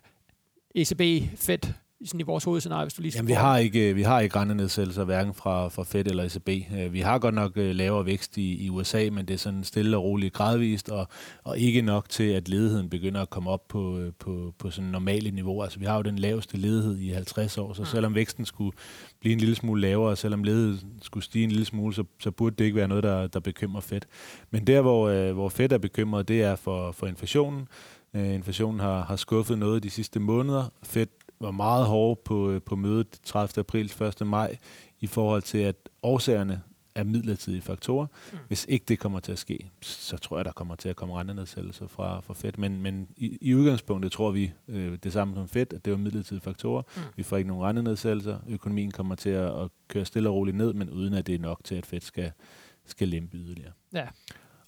ECB, 0.74 1.30
Fed, 1.36 1.72
sådan 2.04 2.20
i 2.20 2.22
vores 2.22 2.44
hovedscenarie, 2.44 2.84
hvis 2.84 2.94
du 2.94 3.02
lige 3.02 3.12
Jamen, 3.16 3.28
vi 3.28 3.32
har 3.32 3.58
ikke, 3.58 3.94
vi 3.94 4.02
har 4.02 4.20
ikke 4.20 4.36
rentenedsættelser, 4.36 5.04
hverken 5.04 5.34
fra, 5.34 5.68
fra 5.68 5.84
Fed 5.84 6.06
eller 6.06 6.24
ECB. 6.24 6.48
Øh, 6.78 6.92
vi 6.92 7.00
har 7.00 7.18
godt 7.18 7.34
nok 7.34 7.52
øh, 7.56 7.74
lavere 7.74 8.06
vækst 8.06 8.36
i, 8.36 8.64
i 8.64 8.70
USA, 8.70 9.08
men 9.12 9.26
det 9.26 9.34
er 9.34 9.38
sådan 9.38 9.64
stille 9.64 9.96
og 9.96 10.04
roligt 10.04 10.34
gradvist, 10.34 10.88
og, 10.88 11.08
og 11.44 11.58
ikke 11.58 11.82
nok 11.82 12.08
til, 12.08 12.24
at 12.24 12.48
ledigheden 12.48 12.90
begynder 12.90 13.22
at 13.22 13.30
komme 13.30 13.50
op 13.50 13.68
på, 13.68 13.98
øh, 13.98 14.12
på, 14.18 14.54
på 14.58 14.70
sådan 14.70 14.90
normale 14.90 15.30
niveau. 15.30 15.62
Altså, 15.62 15.78
vi 15.78 15.84
har 15.84 15.96
jo 15.96 16.02
den 16.02 16.18
laveste 16.18 16.56
ledighed 16.56 16.98
i 16.98 17.08
50 17.08 17.58
år, 17.58 17.72
så 17.72 17.84
selvom 17.84 18.14
væksten 18.14 18.46
skulle 18.46 18.76
blive 19.20 19.32
en 19.32 19.38
lille 19.38 19.54
smule 19.54 19.80
lavere, 19.80 20.10
og 20.10 20.18
selvom 20.18 20.44
ledigheden 20.44 20.92
skulle 21.02 21.24
stige 21.24 21.44
en 21.44 21.50
lille 21.50 21.66
smule, 21.66 21.94
så, 21.94 22.04
så 22.20 22.30
burde 22.30 22.56
det 22.56 22.64
ikke 22.64 22.76
være 22.76 22.88
noget, 22.88 23.04
der, 23.04 23.26
der 23.26 23.40
bekymrer 23.40 23.80
Fed. 23.80 24.00
Men 24.50 24.66
der, 24.66 24.80
hvor, 24.80 25.32
hvor 25.32 25.48
Fed 25.48 25.72
er 25.72 25.78
bekymret, 25.78 26.28
det 26.28 26.42
er 26.42 26.56
for, 26.56 26.92
for 26.92 27.06
inflationen. 27.06 27.68
inflationen 28.14 28.80
har, 28.80 29.02
har 29.02 29.16
skuffet 29.16 29.58
noget 29.58 29.82
de 29.82 29.90
sidste 29.90 30.20
måneder. 30.20 30.72
Fed 30.82 31.06
var 31.40 31.50
meget 31.50 31.86
hårde 31.86 32.20
på, 32.24 32.50
øh, 32.50 32.62
på 32.62 32.76
mødet 32.76 33.20
30. 33.24 33.60
april 33.60 33.92
1. 34.20 34.26
maj 34.26 34.56
i 35.00 35.06
forhold 35.06 35.42
til, 35.42 35.58
at 35.58 35.76
årsagerne 36.02 36.62
er 36.94 37.04
midlertidige 37.04 37.62
faktorer. 37.62 38.06
Mm. 38.32 38.38
Hvis 38.48 38.66
ikke 38.68 38.84
det 38.88 38.98
kommer 38.98 39.20
til 39.20 39.32
at 39.32 39.38
ske, 39.38 39.70
så 39.80 40.16
tror 40.16 40.38
jeg, 40.38 40.44
der 40.44 40.52
kommer 40.52 40.74
til 40.74 40.88
at 40.88 40.96
komme 40.96 41.14
rentenedsættelser 41.14 41.86
fra, 41.86 42.20
fra 42.20 42.34
Fed. 42.34 42.52
Men, 42.58 42.82
men 42.82 43.08
i, 43.16 43.38
i 43.40 43.54
udgangspunktet 43.54 44.12
tror 44.12 44.30
vi 44.30 44.52
øh, 44.68 44.98
det 45.02 45.12
samme 45.12 45.34
som 45.34 45.48
Fed, 45.48 45.72
at 45.74 45.84
det 45.84 45.90
var 45.90 45.96
midlertidige 45.96 46.42
faktorer. 46.42 46.82
Mm. 46.96 47.02
Vi 47.16 47.22
får 47.22 47.36
ikke 47.36 47.48
nogen 47.48 47.64
rentenedsættelser. 47.64 48.38
Økonomien 48.48 48.90
kommer 48.90 49.14
til 49.14 49.30
at, 49.30 49.62
at 49.62 49.68
køre 49.88 50.04
stille 50.04 50.28
og 50.28 50.34
roligt 50.34 50.56
ned, 50.56 50.72
men 50.72 50.90
uden 50.90 51.14
at 51.14 51.26
det 51.26 51.34
er 51.34 51.38
nok 51.38 51.60
til, 51.64 51.74
at 51.74 51.86
Fed 51.86 52.00
skal, 52.00 52.32
skal 52.86 53.08
lempe 53.08 53.36
yderligere. 53.36 53.72
Ja. 53.92 54.06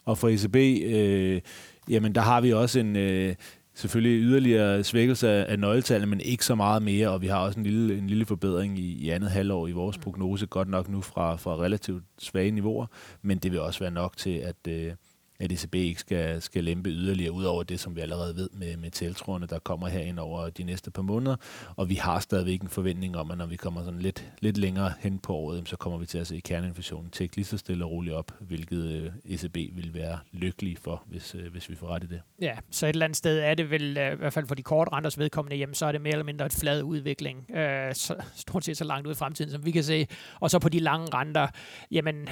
Og 0.05 0.19
for 0.19 0.29
ECB, 0.29 0.57
øh, 0.85 1.41
jamen 1.89 2.15
der 2.15 2.21
har 2.21 2.41
vi 2.41 2.53
også 2.53 2.81
en, 2.81 2.97
øh, 2.97 3.35
selvfølgelig 3.81 4.23
yderligere 4.23 4.85
svækkelse 4.85 5.29
af 5.29 5.59
nøgletallene, 5.59 6.11
men 6.11 6.21
ikke 6.21 6.45
så 6.45 6.55
meget 6.55 6.83
mere, 6.83 7.09
og 7.09 7.23
vi 7.23 7.27
har 7.27 7.39
også 7.39 7.59
en 7.61 7.67
lille, 7.67 7.99
en 7.99 8.07
lille 8.07 8.27
forbedring 8.27 8.79
i, 8.79 8.93
i 8.93 9.11
andet 9.11 9.31
halvår 9.31 9.69
i 9.69 9.73
vores 9.73 9.99
prognose, 9.99 10.47
godt 10.47 10.69
nok 10.69 10.89
nu 10.89 11.01
fra, 11.01 11.37
fra 11.37 11.57
relativt 11.57 12.05
svage 12.19 12.51
niveauer, 12.51 12.87
men 13.23 13.39
det 13.39 13.53
vil 13.53 13.61
også 13.61 13.81
være 13.81 13.91
nok 13.91 14.17
til, 14.17 14.31
at, 14.31 14.57
øh, 14.69 14.93
at 15.41 15.53
ECB 15.53 15.75
ikke 15.75 16.01
skal, 16.01 16.43
skal 16.43 16.65
lempe 16.65 16.91
yderligere 16.91 17.33
ud 17.33 17.45
over 17.45 17.63
det, 17.63 17.81
som 17.81 17.97
vi 17.97 18.01
allerede 18.01 18.37
ved 18.37 18.49
med, 18.53 18.77
med 18.77 18.91
tiltroende, 18.91 19.47
der 19.47 19.59
kommer 19.59 19.89
herind 19.89 20.19
over 20.19 20.51
de 20.51 20.65
næste 20.65 20.91
par 20.91 21.03
måneder. 21.03 21.37
Og 21.77 21.89
vi 21.89 21.95
har 21.95 22.21
stadigvæk 22.21 22.63
en 22.63 22.69
forventning 22.69 23.17
om, 23.17 23.31
at 23.31 23.39
når 23.39 23.47
vi 23.47 23.57
kommer 23.57 23.85
sådan 23.85 24.01
lidt, 24.01 24.33
lidt 24.41 24.57
længere 24.57 24.93
hen 25.01 25.19
på 25.19 25.35
året, 25.35 25.69
så 25.69 25.77
kommer 25.77 25.99
vi 25.99 26.07
til 26.07 26.19
at 26.19 26.27
se 26.27 26.41
kerneinflationen 26.41 27.11
tække 27.11 27.37
lige 27.37 27.45
så 27.45 27.59
stille 27.59 27.85
og 27.85 27.91
roligt 27.91 28.15
op, 28.15 28.33
hvilket 28.41 28.85
øh, 28.85 29.13
ECB 29.25 29.57
vil 29.57 29.91
være 29.95 30.19
lykkelig 30.33 30.79
for, 30.79 31.03
hvis, 31.07 31.35
øh, 31.35 31.53
hvis 31.53 31.71
vi 31.71 31.75
får 31.75 31.87
ret 31.87 32.05
i 32.05 32.07
det. 32.07 32.21
Ja, 32.41 32.57
så 32.71 32.87
et 32.87 32.91
eller 32.91 33.05
andet 33.05 33.17
sted 33.17 33.39
er 33.39 33.55
det 33.55 33.71
vel, 33.71 33.99
øh, 33.99 34.13
i 34.13 34.17
hvert 34.17 34.33
fald 34.33 34.47
for 34.47 34.55
de 34.55 34.63
korte 34.63 34.93
renters 34.93 35.19
vedkommende, 35.19 35.57
jamen, 35.57 35.75
så 35.75 35.87
er 35.87 35.93
det 35.93 36.01
mere 36.01 36.13
eller 36.13 36.25
mindre 36.25 36.47
et 36.47 36.53
flad 36.53 36.83
udvikling, 36.83 37.51
øh, 37.51 37.95
så, 37.95 38.15
stort 38.35 38.65
set 38.65 38.77
så 38.77 38.85
langt 38.85 39.07
ud 39.07 39.13
i 39.13 39.17
fremtiden, 39.17 39.51
som 39.51 39.65
vi 39.65 39.71
kan 39.71 39.85
se. 39.85 40.07
Og 40.41 40.51
så 40.51 40.59
på 40.59 40.69
de 40.69 40.79
lange 40.79 41.07
renter, 41.15 41.49
jamen 41.91 42.29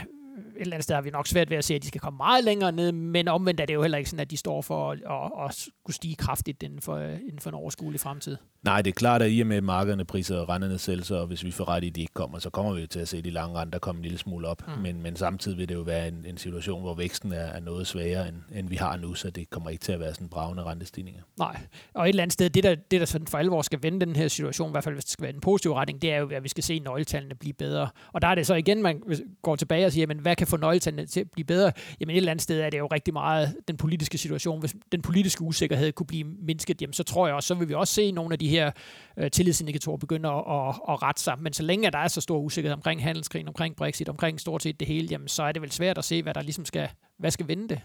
et 0.59 0.63
eller 0.63 0.75
andet 0.75 0.85
sted 0.85 0.95
har 0.95 1.03
vi 1.03 1.11
nok 1.11 1.27
svært 1.27 1.51
ved 1.51 1.57
at 1.57 1.65
se, 1.65 1.75
at 1.75 1.83
de 1.83 1.89
skal 1.89 2.01
komme 2.01 2.17
meget 2.17 2.45
længere 2.45 2.73
ned, 2.73 2.93
men 2.93 3.29
omvendt 3.29 3.61
er 3.61 3.67
det 3.67 3.75
jo 3.75 3.83
heller 3.83 3.99
ikke 3.99 4.11
sådan, 4.11 4.21
at 4.21 4.31
de 4.31 4.37
står 4.37 4.63
for 4.63 4.91
at, 4.91 4.99
at, 4.99 5.45
at 5.49 5.55
skulle 5.55 5.97
stige 5.97 6.17
kraftigt 6.17 6.63
inden 6.63 6.81
for, 6.81 6.99
inden 6.99 7.39
for 7.39 7.51
en 7.51 7.55
overskuelig 7.55 8.01
fremtid. 8.01 8.37
Nej, 8.63 8.83
det 8.83 8.91
er 8.91 8.95
klart, 8.95 9.23
at 9.23 9.31
i 9.33 9.41
og 9.41 9.47
med 9.47 9.61
markederne 9.61 10.05
priser 10.05 10.49
rentenedsættelser, 10.49 11.17
og 11.17 11.27
hvis 11.27 11.45
vi 11.45 11.51
får 11.51 11.69
ret 11.69 11.85
i, 11.85 11.89
at 11.89 11.97
de 11.97 12.01
ikke 12.01 12.15
kommer, 12.15 12.39
så 12.39 12.51
kommer 12.51 12.73
vi 12.73 12.87
til 12.87 13.01
at 13.01 13.09
se 13.09 13.23
de 13.23 13.31
lange 13.31 13.59
renter 13.59 13.79
komme 13.79 13.99
en 13.99 14.03
lille 14.03 14.19
smule 14.19 14.49
op. 14.49 14.63
Mm. 14.67 14.83
Men, 14.83 15.03
men 15.03 15.17
samtidig 15.17 15.59
vil 15.59 15.69
det 15.69 15.75
jo 15.75 15.81
være 15.81 16.09
en, 16.09 16.25
en 16.29 16.37
situation, 16.37 16.83
hvor 16.83 16.95
væksten 16.95 17.33
er, 17.33 17.37
er 17.37 17.61
noget 17.61 17.87
svagere, 17.87 18.29
end, 18.29 18.37
end 18.55 18.69
vi 18.69 18.77
har 18.77 18.97
nu, 18.97 19.15
så 19.15 19.31
det 19.31 19.51
kommer 19.51 19.71
ikke 19.71 19.83
til 19.83 19.93
at 19.93 20.01
være 20.01 20.15
sådan 20.15 20.29
bravende 20.29 20.63
rentestigninger. 20.63 21.23
Nej, 21.39 21.61
og 21.95 22.05
et 22.05 22.09
eller 22.09 22.23
andet 22.23 22.33
sted, 22.33 22.51
det 22.51 22.63
der, 22.63 22.75
det 22.75 23.01
der 23.01 23.07
sådan 23.07 23.27
for 23.27 23.39
alvor 23.39 23.63
skal 23.63 23.83
vende 23.83 24.07
den 24.07 24.17
her 24.17 24.29
situation, 24.29 24.71
i 24.71 24.73
hvert 24.73 24.85
fald 24.85 24.95
hvis 24.95 25.05
det 25.05 25.13
skal 25.13 25.23
være 25.23 25.35
en 25.35 25.41
positiv 25.41 25.73
retning, 25.73 26.03
det 26.03 26.13
er 26.13 26.19
jo, 26.19 26.29
at 26.29 26.43
vi 26.43 26.49
skal 26.49 26.65
se 26.65 26.79
nøgletallene 26.79 27.35
blive 27.35 27.53
bedre. 27.53 27.89
Og 28.13 28.23
der 28.23 28.29
er 28.29 28.35
det 28.35 28.47
så 28.47 28.55
igen, 28.55 28.83
man 28.83 29.03
går 29.43 29.57
tilbage 29.57 29.87
og 29.87 29.93
siger, 29.93 30.07
men 30.07 30.19
hvad 30.19 30.37
kan 30.37 30.47
få 30.49 30.57
nøgletallene 30.57 31.07
til 31.07 31.21
at 31.21 31.31
blive 31.31 31.45
bedre? 31.45 31.73
Jamen 32.01 32.15
et 32.15 32.17
eller 32.17 32.31
andet 32.31 32.43
sted 32.43 32.61
er 32.61 32.71
det 32.71 32.79
jo 32.79 32.87
rigtig 32.87 33.15
meget 33.15 33.57
den 33.69 33.77
politiske 33.77 34.19
situation. 34.19 34.61
Hvis 34.61 34.77
den 34.93 35.03
politiske 35.03 35.43
usikkerhed 35.43 35.93
kunne 35.93 36.07
blive 36.07 36.25
mindsket, 36.25 36.83
jamen 36.83 36.93
så 36.93 37.03
tror 37.03 37.27
jeg 37.27 37.37
også, 37.37 37.47
så 37.47 37.55
vil 37.55 37.69
vi 37.69 37.75
også 37.75 37.95
se 37.95 38.13
nogle 38.13 38.33
af 38.33 38.39
de 38.39 38.49
her 38.49 38.71
øh, 39.17 39.31
tillidsindikatorer 39.31 39.97
begynde 39.97 40.29
at, 40.29 40.35
at, 40.35 40.75
at 40.89 41.03
rette 41.03 41.23
sig. 41.23 41.35
Men 41.41 41.53
så 41.53 41.63
længe 41.63 41.91
der 41.91 41.99
er 41.99 42.09
så 42.09 42.21
stor 42.21 42.39
usikkerhed 42.39 42.75
omkring 42.75 43.03
handelskrigen, 43.03 43.49
omkring 43.49 43.77
Brexit, 43.77 44.09
omkring 44.09 44.41
stort 44.41 44.63
set 44.63 44.81
det 44.81 44.89
hele, 44.89 45.09
jamen 45.11 45.29
så 45.29 45.43
er 45.43 45.53
det 45.53 45.63
vel 45.63 45.71
svært 45.71 45.99
at 45.99 46.05
se, 46.05 46.23
hvad 46.23 46.35
der 46.35 46.43
ligesom 46.43 46.65
skal, 46.65 46.89
hvad 47.19 47.31
skal 47.31 47.49
vende 47.49 47.69
det? 47.69 47.81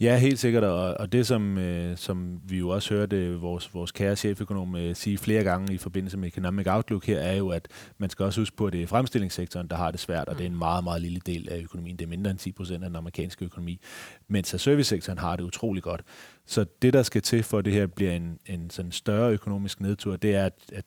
Ja, 0.00 0.18
helt 0.18 0.38
sikkert, 0.38 0.64
og, 0.64 0.94
og 0.94 1.12
det 1.12 1.26
som, 1.26 1.58
øh, 1.58 1.96
som 1.96 2.40
vi 2.44 2.58
jo 2.58 2.68
også 2.68 2.94
hørte 2.94 3.34
vores, 3.34 3.74
vores 3.74 3.92
kære 3.92 4.16
cheføkonom 4.16 4.76
øh, 4.76 4.96
sige 4.96 5.18
flere 5.18 5.44
gange 5.44 5.74
i 5.74 5.78
forbindelse 5.78 6.16
med 6.16 6.28
Economic 6.28 6.66
Outlook 6.66 7.06
her, 7.06 7.18
er 7.18 7.36
jo, 7.36 7.48
at 7.48 7.68
man 7.98 8.10
skal 8.10 8.24
også 8.24 8.40
huske 8.40 8.56
på, 8.56 8.66
at 8.66 8.72
det 8.72 8.82
er 8.82 8.86
fremstillingssektoren, 8.86 9.68
der 9.68 9.76
har 9.76 9.90
det 9.90 10.00
svært, 10.00 10.28
og 10.28 10.38
det 10.38 10.42
er 10.42 10.50
en 10.50 10.58
meget, 10.58 10.84
meget 10.84 11.02
lille 11.02 11.20
del 11.26 11.48
af 11.50 11.60
økonomien. 11.62 11.96
Det 11.96 12.04
er 12.04 12.08
mindre 12.08 12.30
end 12.30 12.38
10 12.38 12.52
procent 12.52 12.84
af 12.84 12.90
den 12.90 12.96
amerikanske 12.96 13.44
økonomi, 13.44 13.80
mens 14.28 14.48
servicesektoren 14.58 15.18
har 15.18 15.36
det 15.36 15.44
utrolig 15.44 15.82
godt. 15.82 16.02
Så 16.46 16.64
det, 16.82 16.92
der 16.92 17.02
skal 17.02 17.22
til 17.22 17.42
for, 17.42 17.58
at 17.58 17.64
det 17.64 17.72
her 17.72 17.86
bliver 17.86 18.12
en, 18.12 18.38
en 18.46 18.70
sådan 18.70 18.92
større 18.92 19.32
økonomisk 19.32 19.80
nedtur, 19.80 20.16
det 20.16 20.34
er, 20.34 20.46
at, 20.46 20.58
at 20.72 20.84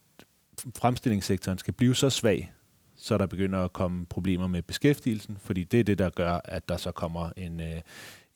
fremstillingssektoren 0.78 1.58
skal 1.58 1.74
blive 1.74 1.96
så 1.96 2.10
svag, 2.10 2.52
så 2.98 3.18
der 3.18 3.26
begynder 3.26 3.64
at 3.64 3.74
komme 3.74 4.06
problemer 4.06 4.48
med 4.48 4.62
beskæftigelsen, 4.62 5.38
fordi 5.42 5.64
det 5.64 5.80
er 5.80 5.84
det, 5.84 5.98
der 5.98 6.10
gør, 6.10 6.40
at 6.46 6.70
der 6.70 6.78
så 6.78 6.92
kommer 6.92 7.30
en, 7.38 7.60
øh, 7.60 7.82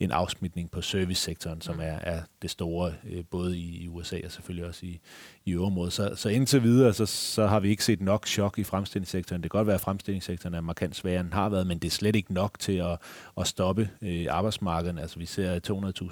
en 0.03 0.11
afsmitning 0.11 0.71
på 0.71 0.81
servicesektoren, 0.81 1.61
som 1.61 1.75
mm. 1.75 1.81
er, 1.81 1.99
er 2.01 2.21
det 2.41 2.49
store, 2.49 2.93
øh, 3.09 3.23
både 3.31 3.57
i 3.57 3.87
USA 3.87 4.19
og 4.25 4.31
selvfølgelig 4.31 4.67
også 4.67 4.85
i, 4.85 4.99
i 5.45 5.51
øvrigt. 5.51 5.93
Så, 5.93 6.15
så 6.15 6.29
indtil 6.29 6.63
videre, 6.63 6.93
så, 6.93 7.05
så 7.05 7.47
har 7.47 7.59
vi 7.59 7.69
ikke 7.69 7.85
set 7.85 8.01
nok 8.01 8.27
chok 8.27 8.59
i 8.59 8.63
fremstillingssektoren. 8.63 9.43
Det 9.43 9.51
kan 9.51 9.57
godt 9.57 9.67
være, 9.67 9.75
at 9.75 9.81
fremstillingssektoren 9.81 10.55
er 10.55 10.61
markant 10.61 10.95
sværere, 10.95 11.19
end 11.19 11.27
den 11.27 11.33
har 11.33 11.49
været, 11.49 11.67
men 11.67 11.79
det 11.79 11.87
er 11.87 11.91
slet 11.91 12.15
ikke 12.15 12.33
nok 12.33 12.59
til 12.59 12.77
at, 12.77 12.97
at 13.37 13.47
stoppe 13.47 13.89
øh, 14.01 14.25
arbejdsmarkedet. 14.29 14.99
Altså 14.99 15.19
vi 15.19 15.25
ser 15.25 15.59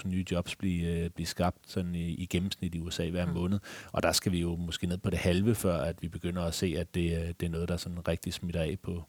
200.000 0.02 0.08
nye 0.08 0.26
jobs 0.32 0.56
blive, 0.56 0.88
øh, 0.88 1.10
blive 1.10 1.28
skabt 1.28 1.58
sådan 1.68 1.96
i, 1.96 2.10
i 2.10 2.26
gennemsnit 2.26 2.76
i 2.76 2.80
USA 2.80 3.10
hver 3.10 3.26
mm. 3.26 3.34
måned, 3.34 3.60
og 3.92 4.04
der 4.04 4.12
skal 4.12 4.32
vi 4.32 4.40
jo 4.40 4.56
måske 4.56 4.88
ned 4.88 4.98
på 4.98 5.10
det 5.10 5.20
halve, 5.20 5.56
før 5.56 5.78
at 5.78 5.96
vi 6.02 6.08
begynder 6.08 6.44
at 6.44 6.54
se, 6.54 6.76
at 6.78 6.96
det, 6.96 7.22
øh, 7.22 7.28
det 7.40 7.46
er 7.46 7.50
noget, 7.50 7.70
der 7.70 7.78
sådan 7.78 8.08
rigtig 8.08 8.34
smitter 8.34 8.62
af 8.62 8.78
på, 8.84 9.04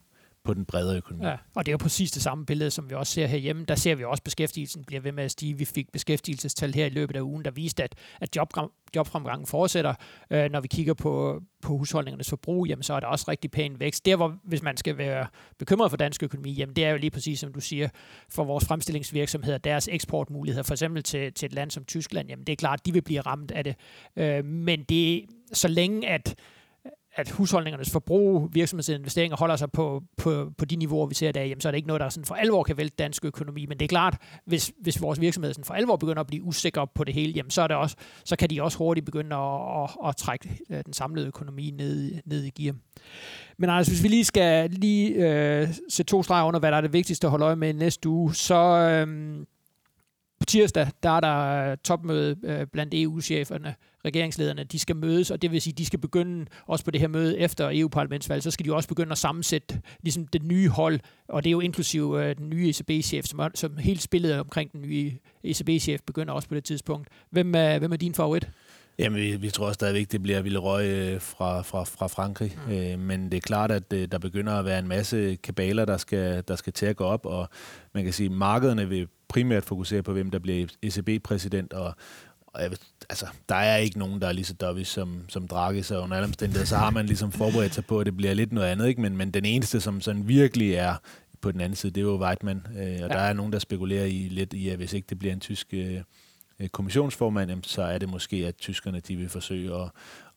på 0.50 0.54
den 0.54 0.64
bredere 0.64 0.96
økonomi. 0.96 1.24
Ja, 1.26 1.36
og 1.54 1.66
det 1.66 1.70
er 1.70 1.72
jo 1.72 1.78
præcis 1.78 2.10
det 2.10 2.22
samme 2.22 2.46
billede, 2.46 2.70
som 2.70 2.90
vi 2.90 2.94
også 2.94 3.12
ser 3.12 3.26
herhjemme. 3.26 3.64
Der 3.64 3.74
ser 3.74 3.94
vi 3.94 4.04
også, 4.04 4.20
at 4.20 4.24
beskæftigelsen 4.24 4.84
bliver 4.84 5.00
ved 5.00 5.12
med 5.12 5.24
at 5.24 5.30
stige. 5.30 5.58
Vi 5.58 5.64
fik 5.64 5.92
beskæftigelsestal 5.92 6.74
her 6.74 6.86
i 6.86 6.88
løbet 6.88 7.16
af 7.16 7.20
ugen, 7.20 7.44
der 7.44 7.50
viste, 7.50 7.82
at, 7.82 7.94
at 8.20 8.36
job, 8.36 8.52
jobfremgangen 8.96 9.46
fortsætter. 9.46 9.94
Øh, 10.30 10.50
når 10.50 10.60
vi 10.60 10.68
kigger 10.68 10.94
på, 10.94 11.42
på 11.62 11.76
husholdningernes 11.76 12.28
forbrug, 12.28 12.66
jamen, 12.66 12.82
så 12.82 12.94
er 12.94 13.00
der 13.00 13.06
også 13.06 13.24
rigtig 13.28 13.50
pæn 13.50 13.80
vækst. 13.80 14.06
Der, 14.06 14.16
hvor 14.16 14.38
hvis 14.44 14.62
man 14.62 14.76
skal 14.76 14.98
være 14.98 15.26
bekymret 15.58 15.90
for 15.90 15.96
dansk 15.96 16.22
økonomi, 16.22 16.52
jamen, 16.52 16.76
det 16.76 16.84
er 16.84 16.90
jo 16.90 16.96
lige 16.96 17.10
præcis, 17.10 17.40
som 17.40 17.52
du 17.52 17.60
siger, 17.60 17.88
for 18.28 18.44
vores 18.44 18.64
fremstillingsvirksomheder, 18.64 19.58
deres 19.58 19.88
eksportmuligheder, 19.92 20.62
for 20.62 20.74
eksempel 20.74 21.02
til, 21.02 21.32
til 21.32 21.46
et 21.46 21.52
land 21.52 21.70
som 21.70 21.84
Tyskland, 21.84 22.28
jamen, 22.28 22.44
det 22.44 22.52
er 22.52 22.56
klart, 22.56 22.86
de 22.86 22.92
vil 22.92 23.02
blive 23.02 23.20
ramt 23.20 23.50
af 23.50 23.64
det. 23.64 23.74
Øh, 24.16 24.44
men 24.44 24.82
det 24.82 25.24
så 25.52 25.68
længe 25.68 26.08
at 26.08 26.34
at 27.14 27.30
husholdningernes 27.30 27.90
forbrug, 27.90 28.48
virksomhedsinvesteringer 28.54 29.36
holder 29.36 29.56
sig 29.56 29.72
på, 29.72 30.02
på, 30.16 30.52
på 30.58 30.64
de 30.64 30.76
niveauer, 30.76 31.06
vi 31.06 31.14
ser 31.14 31.32
der, 31.32 31.42
jamen, 31.42 31.60
så 31.60 31.68
er 31.68 31.70
det 31.70 31.76
ikke 31.76 31.86
noget, 31.86 32.00
der 32.00 32.08
sådan 32.08 32.24
for 32.24 32.34
alvor 32.34 32.62
kan 32.62 32.76
vælte 32.76 32.94
dansk 32.98 33.24
økonomi. 33.24 33.66
Men 33.66 33.78
det 33.78 33.84
er 33.84 33.88
klart, 33.88 34.16
hvis, 34.46 34.72
hvis 34.80 35.02
vores 35.02 35.20
virksomheder 35.20 35.52
sådan 35.52 35.64
for 35.64 35.74
alvor 35.74 35.96
begynder 35.96 36.20
at 36.20 36.26
blive 36.26 36.42
usikre 36.42 36.86
på 36.86 37.04
det 37.04 37.14
hele, 37.14 37.32
jamen, 37.32 37.50
så, 37.50 37.62
er 37.62 37.66
det 37.66 37.76
også, 37.76 37.96
så 38.24 38.36
kan 38.36 38.50
de 38.50 38.62
også 38.62 38.78
hurtigt 38.78 39.06
begynde 39.06 39.36
at, 39.36 39.82
at, 39.82 40.08
at 40.08 40.16
trække 40.16 40.58
øh, 40.70 40.82
den 40.86 40.92
samlede 40.92 41.26
økonomi 41.26 41.70
ned, 41.70 42.14
ned 42.24 42.44
i 42.44 42.50
gear. 42.50 42.74
Men 43.58 43.70
altså, 43.70 43.92
hvis 43.92 44.02
vi 44.02 44.08
lige 44.08 44.24
skal 44.24 44.70
lige 44.70 45.08
øh, 45.10 45.68
sætte 45.88 46.10
to 46.10 46.22
streger 46.22 46.44
under, 46.44 46.60
hvad 46.60 46.70
der 46.70 46.76
er 46.76 46.80
det 46.80 46.92
vigtigste 46.92 47.26
at 47.26 47.30
holde 47.30 47.44
øje 47.44 47.56
med 47.56 47.74
næste 47.74 48.08
uge, 48.08 48.34
så... 48.34 48.56
Øh, 48.64 49.46
på 50.40 50.44
tirsdag, 50.46 50.88
der 51.02 51.10
er 51.10 51.20
der 51.20 51.70
øh, 51.70 51.76
topmøde 51.84 52.36
øh, 52.44 52.66
blandt 52.66 52.94
EU-cheferne, 52.94 53.74
regeringslederne, 54.04 54.64
de 54.64 54.78
skal 54.78 54.96
mødes, 54.96 55.30
og 55.30 55.42
det 55.42 55.52
vil 55.52 55.60
sige, 55.60 55.74
de 55.74 55.86
skal 55.86 55.98
begynde, 55.98 56.46
også 56.66 56.84
på 56.84 56.90
det 56.90 57.00
her 57.00 57.08
møde 57.08 57.38
efter 57.38 57.70
EU-parlamentsvalget, 57.72 58.44
så 58.44 58.50
skal 58.50 58.66
de 58.66 58.74
også 58.74 58.88
begynde 58.88 59.12
at 59.12 59.18
sammensætte 59.18 59.80
ligesom 60.02 60.26
det 60.26 60.42
nye 60.42 60.68
hold, 60.68 61.00
og 61.28 61.44
det 61.44 61.50
er 61.50 61.52
jo 61.52 61.60
inklusiv 61.60 62.16
øh, 62.18 62.36
den 62.36 62.50
nye 62.50 62.68
ECB-chef, 62.68 63.24
som, 63.24 63.50
som 63.54 63.76
helt 63.76 64.02
spillet 64.02 64.40
omkring 64.40 64.72
den 64.72 64.82
nye 64.82 65.12
ECB-chef 65.44 66.00
begynder 66.06 66.32
også 66.32 66.48
på 66.48 66.54
det 66.54 66.64
tidspunkt. 66.64 67.08
Hvem 67.30 67.54
er, 67.54 67.78
hvem 67.78 67.92
er 67.92 67.96
din 67.96 68.14
favorit? 68.14 68.48
Jamen, 69.00 69.20
vi, 69.20 69.36
vi 69.36 69.50
tror 69.50 69.72
stadigvæk, 69.72 70.12
det 70.12 70.22
bliver 70.22 70.42
Villeroy 70.42 70.82
øh, 70.82 71.20
fra, 71.20 71.62
fra, 71.62 71.84
fra 71.84 72.06
Frankrig. 72.06 72.58
Mm. 72.66 72.72
Øh, 72.72 72.98
men 72.98 73.24
det 73.24 73.36
er 73.36 73.40
klart, 73.40 73.70
at 73.70 73.92
øh, 73.92 74.08
der 74.12 74.18
begynder 74.18 74.52
at 74.52 74.64
være 74.64 74.78
en 74.78 74.88
masse 74.88 75.36
kabaler, 75.42 75.84
der 75.84 75.96
skal, 75.96 76.44
der 76.48 76.56
skal 76.56 76.72
til 76.72 76.86
at 76.86 76.96
gå 76.96 77.04
op, 77.04 77.26
og 77.26 77.48
man 77.94 78.04
kan 78.04 78.12
sige, 78.12 78.26
at 78.26 78.32
markederne 78.32 78.88
vil 78.88 79.08
primært 79.28 79.64
fokusere 79.64 80.02
på, 80.02 80.12
hvem 80.12 80.30
der 80.30 80.38
bliver 80.38 80.66
ECB-præsident, 80.82 81.72
og, 81.72 81.94
og 82.46 82.62
jeg, 82.62 82.70
altså, 83.08 83.26
der 83.48 83.54
er 83.54 83.76
ikke 83.76 83.98
nogen, 83.98 84.20
der 84.20 84.28
er 84.28 84.32
lige 84.32 84.44
så 84.44 84.54
dovish 84.54 84.94
som, 84.94 85.24
som 85.28 85.48
Draghi, 85.48 85.82
så 85.82 86.00
under 86.00 86.16
alle 86.16 86.26
omstændigheder, 86.26 86.66
så 86.66 86.76
har 86.76 86.90
man 86.90 87.06
ligesom 87.06 87.32
forberedt 87.32 87.74
sig 87.74 87.84
på, 87.84 88.00
at 88.00 88.06
det 88.06 88.16
bliver 88.16 88.34
lidt 88.34 88.52
noget 88.52 88.68
andet, 88.68 88.88
ikke? 88.88 89.00
Men, 89.00 89.16
men 89.16 89.30
den 89.30 89.44
eneste, 89.44 89.80
som 89.80 90.00
sådan 90.00 90.28
virkelig 90.28 90.74
er 90.74 90.94
på 91.40 91.52
den 91.52 91.60
anden 91.60 91.76
side, 91.76 91.92
det 91.92 92.00
er 92.00 92.04
jo 92.04 92.24
Weidmann, 92.24 92.66
øh, 92.76 92.82
og 92.82 92.86
ja. 92.86 93.08
der 93.08 93.18
er 93.18 93.32
nogen, 93.32 93.52
der 93.52 93.58
spekulerer 93.58 94.04
i 94.04 94.28
lidt 94.30 94.52
i, 94.52 94.68
at 94.68 94.76
hvis 94.76 94.92
ikke 94.92 95.06
det 95.10 95.18
bliver 95.18 95.32
en 95.32 95.40
tysk 95.40 95.66
øh, 95.72 96.00
kommissionsformand, 96.68 97.64
så 97.64 97.82
er 97.82 97.98
det 97.98 98.08
måske, 98.08 98.36
at 98.36 98.56
tyskerne 98.56 99.00
de 99.00 99.16
vil 99.16 99.28
forsøge 99.28 99.74
at, 99.74 99.90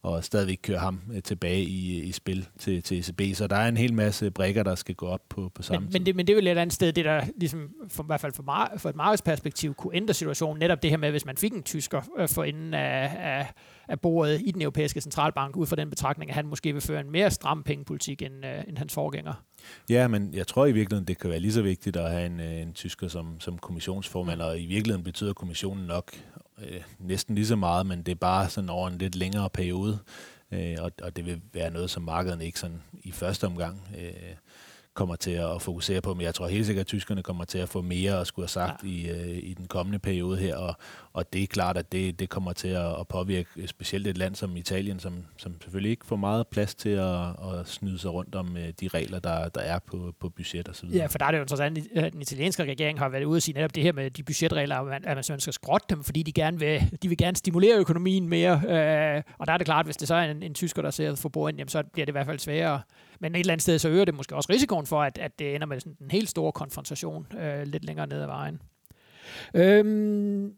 og 0.04 0.24
stadigvæk 0.24 0.60
køre 0.64 0.78
ham 0.78 1.02
øh, 1.14 1.22
tilbage 1.22 1.64
i, 1.64 2.02
i 2.02 2.12
spil 2.12 2.48
til, 2.60 2.84
til 2.84 3.00
ECB. 3.00 3.36
Så 3.36 3.48
der 3.48 3.56
er 3.56 3.68
en 3.68 3.78
hel 3.78 3.94
masse 3.94 4.32
brækker, 4.32 4.64
der 4.64 4.76
skal 4.76 4.96
gå 4.96 5.06
op 5.06 5.22
på, 5.30 5.52
på 5.56 5.64
samme 5.64 5.80
men, 5.80 5.92
tid. 5.92 6.00
Men 6.00 6.06
det, 6.06 6.16
men 6.16 6.28
det 6.28 6.34
er 6.34 6.42
jo 6.42 6.52
et 6.52 6.58
andet 6.58 6.74
sted, 6.74 6.94
det 6.94 7.06
der 7.06 7.26
ligesom, 7.38 7.70
for, 7.88 8.04
i 8.04 8.06
hvert 8.06 8.22
fald 8.22 8.34
for, 8.34 8.44
mar- 8.44 8.78
for 8.78 8.90
et 8.90 8.96
markedsperspektiv 8.96 9.74
kunne 9.74 9.96
ændre 9.96 10.14
situationen. 10.14 10.60
Netop 10.60 10.84
det 10.84 10.90
her 10.90 10.98
med, 10.98 11.12
hvis 11.12 11.26
man 11.26 11.38
fik 11.38 11.54
en 11.54 11.64
tysker 11.64 12.02
øh, 12.18 12.30
for 12.30 12.44
inden 12.44 12.74
af, 12.74 13.12
af, 13.20 13.54
af 13.88 14.00
bordet 14.00 14.42
i 14.46 14.52
den 14.52 14.62
europæiske 14.62 15.02
centralbank, 15.02 15.58
ud 15.58 15.66
fra 15.66 15.76
den 15.76 15.90
betragtning, 15.90 16.32
at 16.32 16.36
han 16.36 16.48
måske 16.48 16.74
vil 16.74 16.82
føre 16.82 17.00
en 17.00 17.12
mere 17.12 17.32
stram 17.32 17.64
pengepolitik 17.64 18.22
end, 18.22 18.46
øh, 18.46 18.64
end 18.68 18.78
hans 18.78 18.94
forgænger. 18.94 19.34
Ja, 19.90 20.08
men 20.08 20.34
jeg 20.34 20.48
tror 20.48 20.66
i 20.66 20.72
virkeligheden, 20.72 21.08
det 21.08 21.18
kan 21.18 21.30
være 21.30 21.40
lige 21.40 21.54
så 21.54 21.62
vigtigt 21.62 21.98
at 21.98 22.12
have 22.12 22.26
en, 22.26 22.40
øh, 22.40 22.62
en 22.62 22.74
tysker 22.74 23.08
som, 23.08 23.40
som 23.40 23.58
kommissionsformand, 23.58 24.42
og 24.42 24.60
i 24.60 24.66
virkeligheden 24.66 25.04
betyder 25.04 25.34
kommissionen 25.34 25.86
nok 25.86 26.12
øh, 26.58 26.82
næsten 27.00 27.36
lige 27.36 27.48
så 27.48 27.56
meget, 27.56 27.86
men 27.86 28.04
det 28.04 28.12
er 28.12 28.16
bare 28.16 28.50
sådan 28.50 28.70
over 28.70 28.88
en 28.88 28.98
lidt 28.98 29.16
længere 29.16 29.50
periode, 29.50 30.00
øh, 30.52 30.76
og, 30.80 30.92
og 31.02 31.16
det 31.16 31.26
vil 31.26 31.42
være 31.54 31.72
noget, 31.72 31.90
som 31.90 32.04
markederne 32.04 32.46
ikke 32.46 32.60
sådan 32.60 32.82
i 33.04 33.12
første 33.12 33.46
omgang 33.46 33.88
øh, 33.98 34.36
kommer 34.94 35.16
til 35.16 35.32
at 35.32 35.62
fokusere 35.62 36.02
på, 36.02 36.14
men 36.14 36.22
jeg 36.22 36.36
tror 36.36 36.48
helt 36.48 36.66
sikkert, 36.66 36.84
at 36.84 36.88
tyskerne 36.88 37.24
kommer 37.24 37.46
til 37.46 37.58
at 37.58 37.70
få 37.70 37.82
mere 37.82 38.20
at 38.20 38.28
skulle 38.28 38.44
have 38.44 38.50
sagt 38.50 38.84
ja. 38.84 38.88
i, 38.88 39.10
øh, 39.10 39.38
i 39.44 39.54
den 39.54 39.68
kommende 39.68 40.00
periode 40.00 40.38
her, 40.38 40.56
og, 40.56 40.76
og 41.14 41.34
det 41.34 41.44
er 41.44 41.48
klart, 41.48 41.78
at 41.78 41.92
det, 41.92 42.20
det 42.20 42.30
kommer 42.30 42.54
til 42.54 42.68
at, 42.68 43.00
at 43.00 43.08
påvirke 43.08 43.68
specielt 43.68 44.08
et 44.08 44.18
land 44.18 44.36
som 44.36 44.58
Italien, 44.58 45.00
som, 45.00 45.26
som 45.38 45.62
selvfølgelig 45.62 45.92
ikke 45.92 46.06
får 46.06 46.16
meget 46.16 46.48
plads 46.48 46.76
til 46.76 46.90
at, 46.90 47.26
at 47.28 47.68
snyde 47.68 48.00
sig 48.00 48.12
rundt 48.12 48.36
om 48.36 48.58
øh, 48.58 48.74
de 48.82 48.88
regler, 48.88 49.20
der, 49.20 49.50
der 49.50 49.62
er 49.62 49.80
på, 49.80 50.14
på 50.20 50.30
budget 50.30 50.68
og 50.68 50.76
så 50.76 50.86
videre. 50.86 51.02
Ja, 51.02 51.08
for 51.08 51.18
der 51.18 51.26
er 51.26 51.32
det 51.32 51.38
jo 51.38 51.44
interessant, 51.44 51.80
at 51.96 52.14
den 52.14 52.22
italienske 52.22 52.64
regering 52.64 53.00
har 53.00 53.10
været 53.10 53.24
ude 53.24 53.38
og 53.38 53.42
sige 53.42 53.56
netop 53.56 53.76
det 53.76 53.84
her 53.84 53.94
med 53.94 54.12
de 54.12 54.24
budgetregler, 54.24 54.76
at 54.76 54.86
man, 54.86 55.06
at 55.06 55.30
man 55.30 55.40
skal 55.40 55.54
skrotte 55.54 55.88
dem, 55.90 56.04
fordi 56.04 56.24
de 56.24 56.32
gerne 56.32 56.60
vil, 56.60 56.98
de 57.04 57.10
vil 57.10 57.18
gerne 57.18 57.38
stimulere 57.38 57.78
økonomien 57.78 58.30
mere, 58.30 58.54
øh, 58.54 59.24
og 59.38 59.48
der 59.48 59.54
er 59.54 59.58
det 59.58 59.66
klart, 59.66 59.86
hvis 59.86 59.98
det 59.98 60.08
så 60.08 60.16
er 60.16 60.32
en, 60.32 60.44
en 60.44 60.54
tysker, 60.54 60.82
der 60.82 60.92
ser 60.92 61.16
for 61.16 61.30
bordet, 61.30 61.58
jamen, 61.58 61.70
så 61.70 61.84
bliver 61.94 62.06
det 62.06 62.12
i 62.12 62.16
hvert 62.16 62.26
fald 62.26 62.40
sværere. 62.40 62.82
Men 63.24 63.36
et 63.36 63.40
eller 63.40 63.54
andet 63.54 63.62
sted, 63.62 63.80
så 63.80 63.90
øger 63.90 64.06
det 64.06 64.14
måske 64.14 64.36
også 64.36 64.54
risikoen 64.54 64.86
for, 64.86 65.02
at, 65.02 65.18
at 65.18 65.40
det 65.40 65.56
ender 65.56 65.68
med 65.68 65.80
sådan 65.80 65.98
en 66.02 66.12
helt 66.12 66.30
stor 66.30 66.52
konfrontation 66.52 67.28
øh, 67.40 67.64
lidt 67.68 67.86
længere 67.86 68.08
ned 68.08 68.22
ad 68.22 68.26
vejen. 68.26 68.62
Øhm, 69.54 70.54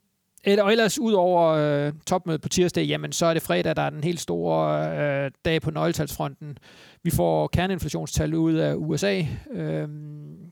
og 0.60 0.72
ellers 0.72 1.00
ud 1.00 1.14
over 1.14 1.44
øh, 1.44 1.94
topmødet 2.08 2.42
på 2.42 2.50
tirsdag, 2.50 2.86
jamen 2.86 3.12
så 3.12 3.26
er 3.26 3.34
det 3.34 3.44
fredag, 3.44 3.76
der 3.76 3.82
er 3.82 3.90
den 3.90 4.04
helt 4.04 4.20
store 4.20 4.90
øh, 5.26 5.32
dag 5.46 5.62
på 5.62 5.72
nøgletalsfronten. 5.72 6.58
Vi 7.04 7.10
får 7.10 7.48
kerneinflationstal 7.48 8.34
ud 8.34 8.54
af 8.54 8.76
USA. 8.76 9.22
Øhm, 9.52 10.52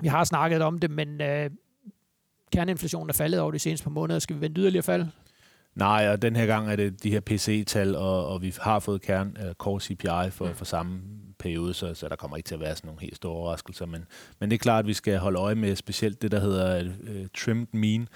vi 0.00 0.08
har 0.08 0.24
snakket 0.24 0.62
om 0.62 0.78
det, 0.78 0.90
men 0.90 1.20
øh, 1.20 1.50
kerneinflationen 2.52 3.10
er 3.10 3.14
faldet 3.14 3.40
over 3.40 3.50
de 3.50 3.58
seneste 3.58 3.84
par 3.84 3.90
måneder. 3.90 4.18
Skal 4.18 4.36
vi 4.36 4.40
vente 4.40 4.60
yderligere 4.60 4.82
fald? 4.82 5.06
Nej, 5.74 6.08
og 6.08 6.22
den 6.22 6.36
her 6.36 6.46
gang 6.46 6.70
er 6.70 6.76
det 6.76 7.02
de 7.02 7.10
her 7.10 7.20
PC-tal, 7.20 7.96
og, 7.96 8.26
og 8.28 8.42
vi 8.42 8.54
har 8.60 8.78
fået 8.78 9.02
kern, 9.02 9.36
uh, 9.46 9.52
core 9.52 9.80
CPI 9.80 10.30
for, 10.30 10.46
mm. 10.46 10.54
for 10.54 10.64
samme 10.64 11.00
periode, 11.38 11.74
så, 11.74 11.94
så 11.94 12.08
der 12.08 12.16
kommer 12.16 12.36
ikke 12.36 12.46
til 12.46 12.54
at 12.54 12.60
være 12.60 12.76
sådan 12.76 12.88
nogle 12.88 13.00
helt 13.00 13.16
store 13.16 13.32
overraskelser. 13.32 13.86
Men, 13.86 14.04
men 14.40 14.50
det 14.50 14.56
er 14.56 14.58
klart, 14.58 14.84
at 14.84 14.86
vi 14.86 14.94
skal 14.94 15.18
holde 15.18 15.38
øje 15.38 15.54
med 15.54 15.76
specielt 15.76 16.22
det, 16.22 16.30
der 16.30 16.40
hedder 16.40 16.84
uh, 16.84 17.26
trimmed 17.36 17.66
mean, 17.72 18.08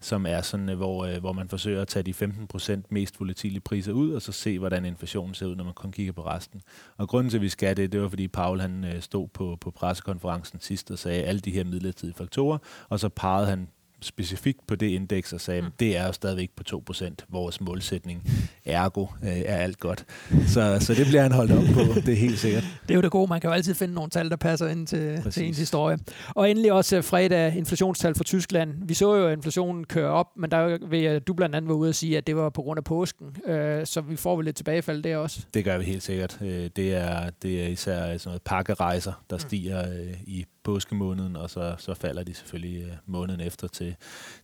som 0.00 0.26
er 0.26 0.40
sådan, 0.40 0.68
uh, 0.68 0.74
hvor, 0.74 1.06
uh, 1.06 1.16
hvor 1.16 1.32
man 1.32 1.48
forsøger 1.48 1.82
at 1.82 1.88
tage 1.88 2.02
de 2.02 2.14
15% 2.54 2.80
mest 2.90 3.20
volatile 3.20 3.60
priser 3.60 3.92
ud, 3.92 4.12
og 4.12 4.22
så 4.22 4.32
se, 4.32 4.58
hvordan 4.58 4.84
inflationen 4.84 5.34
ser 5.34 5.46
ud, 5.46 5.56
når 5.56 5.64
man 5.64 5.74
kun 5.74 5.92
kigger 5.92 6.12
på 6.12 6.26
resten. 6.26 6.62
Og 6.96 7.08
grunden 7.08 7.30
til, 7.30 7.38
at 7.38 7.42
vi 7.42 7.48
skal 7.48 7.76
det, 7.76 7.92
det 7.92 8.02
var, 8.02 8.08
fordi 8.08 8.28
Paul 8.28 8.60
han 8.60 8.84
uh, 8.84 9.00
stod 9.00 9.28
på, 9.28 9.58
på 9.60 9.70
pressekonferencen 9.70 10.60
sidst 10.60 10.90
og 10.90 10.98
sagde 10.98 11.22
alle 11.22 11.40
de 11.40 11.50
her 11.50 11.64
midlertidige 11.64 12.16
faktorer, 12.16 12.58
og 12.88 13.00
så 13.00 13.08
parrede 13.08 13.46
han 13.46 13.68
specifikt 14.06 14.66
på 14.66 14.74
det 14.74 14.86
indeks 14.86 15.32
og 15.32 15.40
sagde, 15.40 15.62
mm. 15.62 15.68
det 15.80 15.96
er 15.96 16.06
jo 16.06 16.12
stadigvæk 16.12 16.50
på 16.56 16.80
2%, 16.92 17.14
vores 17.28 17.60
målsætning. 17.60 18.22
Ergo 18.64 19.06
øh, 19.22 19.28
er 19.28 19.56
alt 19.56 19.80
godt. 19.80 20.04
Så, 20.46 20.76
så 20.80 20.94
det 20.94 21.06
bliver 21.06 21.22
han 21.22 21.32
holdt 21.32 21.52
op 21.52 21.64
på, 21.74 22.00
det 22.00 22.08
er 22.08 22.16
helt 22.16 22.38
sikkert. 22.38 22.64
Det 22.82 22.90
er 22.90 22.94
jo 22.94 23.00
det 23.00 23.10
gode, 23.10 23.28
man 23.28 23.40
kan 23.40 23.50
jo 23.50 23.54
altid 23.54 23.74
finde 23.74 23.94
nogle 23.94 24.10
tal, 24.10 24.30
der 24.30 24.36
passer 24.36 24.68
ind 24.68 24.86
til, 24.86 25.22
til 25.30 25.46
ens 25.46 25.58
historie. 25.58 25.98
Og 26.28 26.50
endelig 26.50 26.72
også 26.72 26.96
øh, 26.96 27.04
fredag 27.04 27.56
inflationstal 27.56 28.14
for 28.14 28.24
Tyskland. 28.24 28.74
Vi 28.82 28.94
så 28.94 29.16
jo, 29.16 29.26
at 29.26 29.32
inflationen 29.32 29.84
kører 29.84 30.10
op, 30.10 30.26
men 30.36 30.50
der 30.50 30.86
vil 30.88 31.20
du 31.20 31.34
blandt 31.34 31.54
andet 31.54 31.68
være 31.68 31.76
ude 31.76 31.88
og 31.88 31.94
sige, 31.94 32.16
at 32.16 32.26
det 32.26 32.36
var 32.36 32.50
på 32.50 32.62
grund 32.62 32.78
af 32.78 32.84
påsken. 32.84 33.26
Øh, 33.46 33.86
så 33.86 34.00
vi 34.00 34.16
får 34.16 34.36
vel 34.36 34.44
lidt 34.44 34.56
tilbagefald 34.56 35.02
der 35.02 35.16
også. 35.16 35.40
Det 35.54 35.64
gør 35.64 35.78
vi 35.78 35.84
helt 35.84 36.02
sikkert. 36.02 36.38
Øh, 36.42 36.70
det 36.76 36.94
er, 36.94 37.30
det 37.42 37.62
er 37.64 37.68
især 37.68 38.00
sådan 38.00 38.20
noget 38.24 38.42
pakkerejser, 38.42 39.12
der 39.30 39.36
mm. 39.36 39.40
stiger 39.40 39.86
i 40.26 40.44
påskemåneden, 40.66 41.36
og 41.36 41.50
så, 41.50 41.74
så 41.78 41.94
falder 41.94 42.22
de 42.22 42.34
selvfølgelig 42.34 42.82
øh, 42.82 42.92
måneden 43.06 43.40
efter 43.40 43.68
til, 43.68 43.96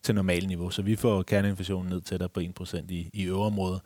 til 0.03 0.15
normal 0.15 0.47
niveau. 0.47 0.71
Så 0.71 0.83
vi 0.83 0.97
får 0.97 1.23
kerneinflationen 1.23 1.91
ned 1.91 2.01
til 2.01 2.21
der 2.21 2.29
på 2.29 2.41
1% 2.41 2.85
i, 2.89 3.11
i 3.13 3.25
øverområdet, 3.25 3.81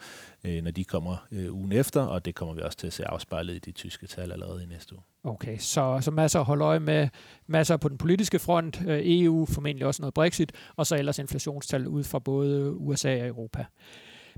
øh, 0.44 0.62
når 0.62 0.70
de 0.70 0.84
kommer 0.84 1.26
øh, 1.32 1.54
ugen 1.54 1.72
efter, 1.72 2.00
og 2.02 2.24
det 2.24 2.34
kommer 2.34 2.54
vi 2.54 2.62
også 2.62 2.78
til 2.78 2.86
at 2.86 2.92
se 2.92 3.04
afspejlet 3.08 3.54
i 3.54 3.58
de 3.58 3.72
tyske 3.72 4.06
tal 4.06 4.32
allerede 4.32 4.62
i 4.62 4.66
næste 4.66 4.94
uge. 4.94 5.02
Okay, 5.24 5.58
så, 5.58 5.98
så 6.00 6.10
masser 6.10 6.40
at 6.40 6.44
holde 6.46 6.64
øje 6.64 6.80
med, 6.80 7.08
masser 7.46 7.76
på 7.76 7.88
den 7.88 7.98
politiske 7.98 8.38
front, 8.38 8.82
øh, 8.86 9.00
EU, 9.04 9.46
formentlig 9.46 9.86
også 9.86 10.02
noget 10.02 10.14
Brexit, 10.14 10.52
og 10.76 10.86
så 10.86 10.96
ellers 10.96 11.18
inflationstal 11.18 11.86
ud 11.86 12.04
fra 12.04 12.18
både 12.18 12.72
USA 12.72 13.20
og 13.20 13.26
Europa. 13.26 13.64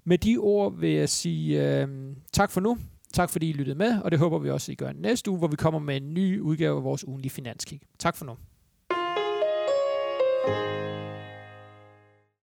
Med 0.04 0.18
de 0.18 0.36
ord 0.36 0.78
vil 0.78 0.90
jeg 0.90 1.08
sige 1.08 1.80
øh, 1.80 1.88
tak 2.32 2.50
for 2.50 2.60
nu. 2.60 2.78
Tak 3.12 3.30
fordi 3.30 3.50
I 3.50 3.52
lyttede 3.52 3.78
med, 3.78 4.02
og 4.02 4.10
det 4.10 4.18
håber 4.18 4.38
vi 4.38 4.50
også, 4.50 4.72
I 4.72 4.74
gør 4.74 4.92
næste 4.92 5.30
uge, 5.30 5.38
hvor 5.38 5.48
vi 5.48 5.56
kommer 5.56 5.80
med 5.80 5.96
en 5.96 6.14
ny 6.14 6.40
udgave 6.40 6.76
af 6.76 6.84
vores 6.84 7.06
ugenlige 7.06 7.30
finanskig. 7.30 7.80
Tak 7.98 8.16
for 8.16 8.24
nu. 8.24 8.36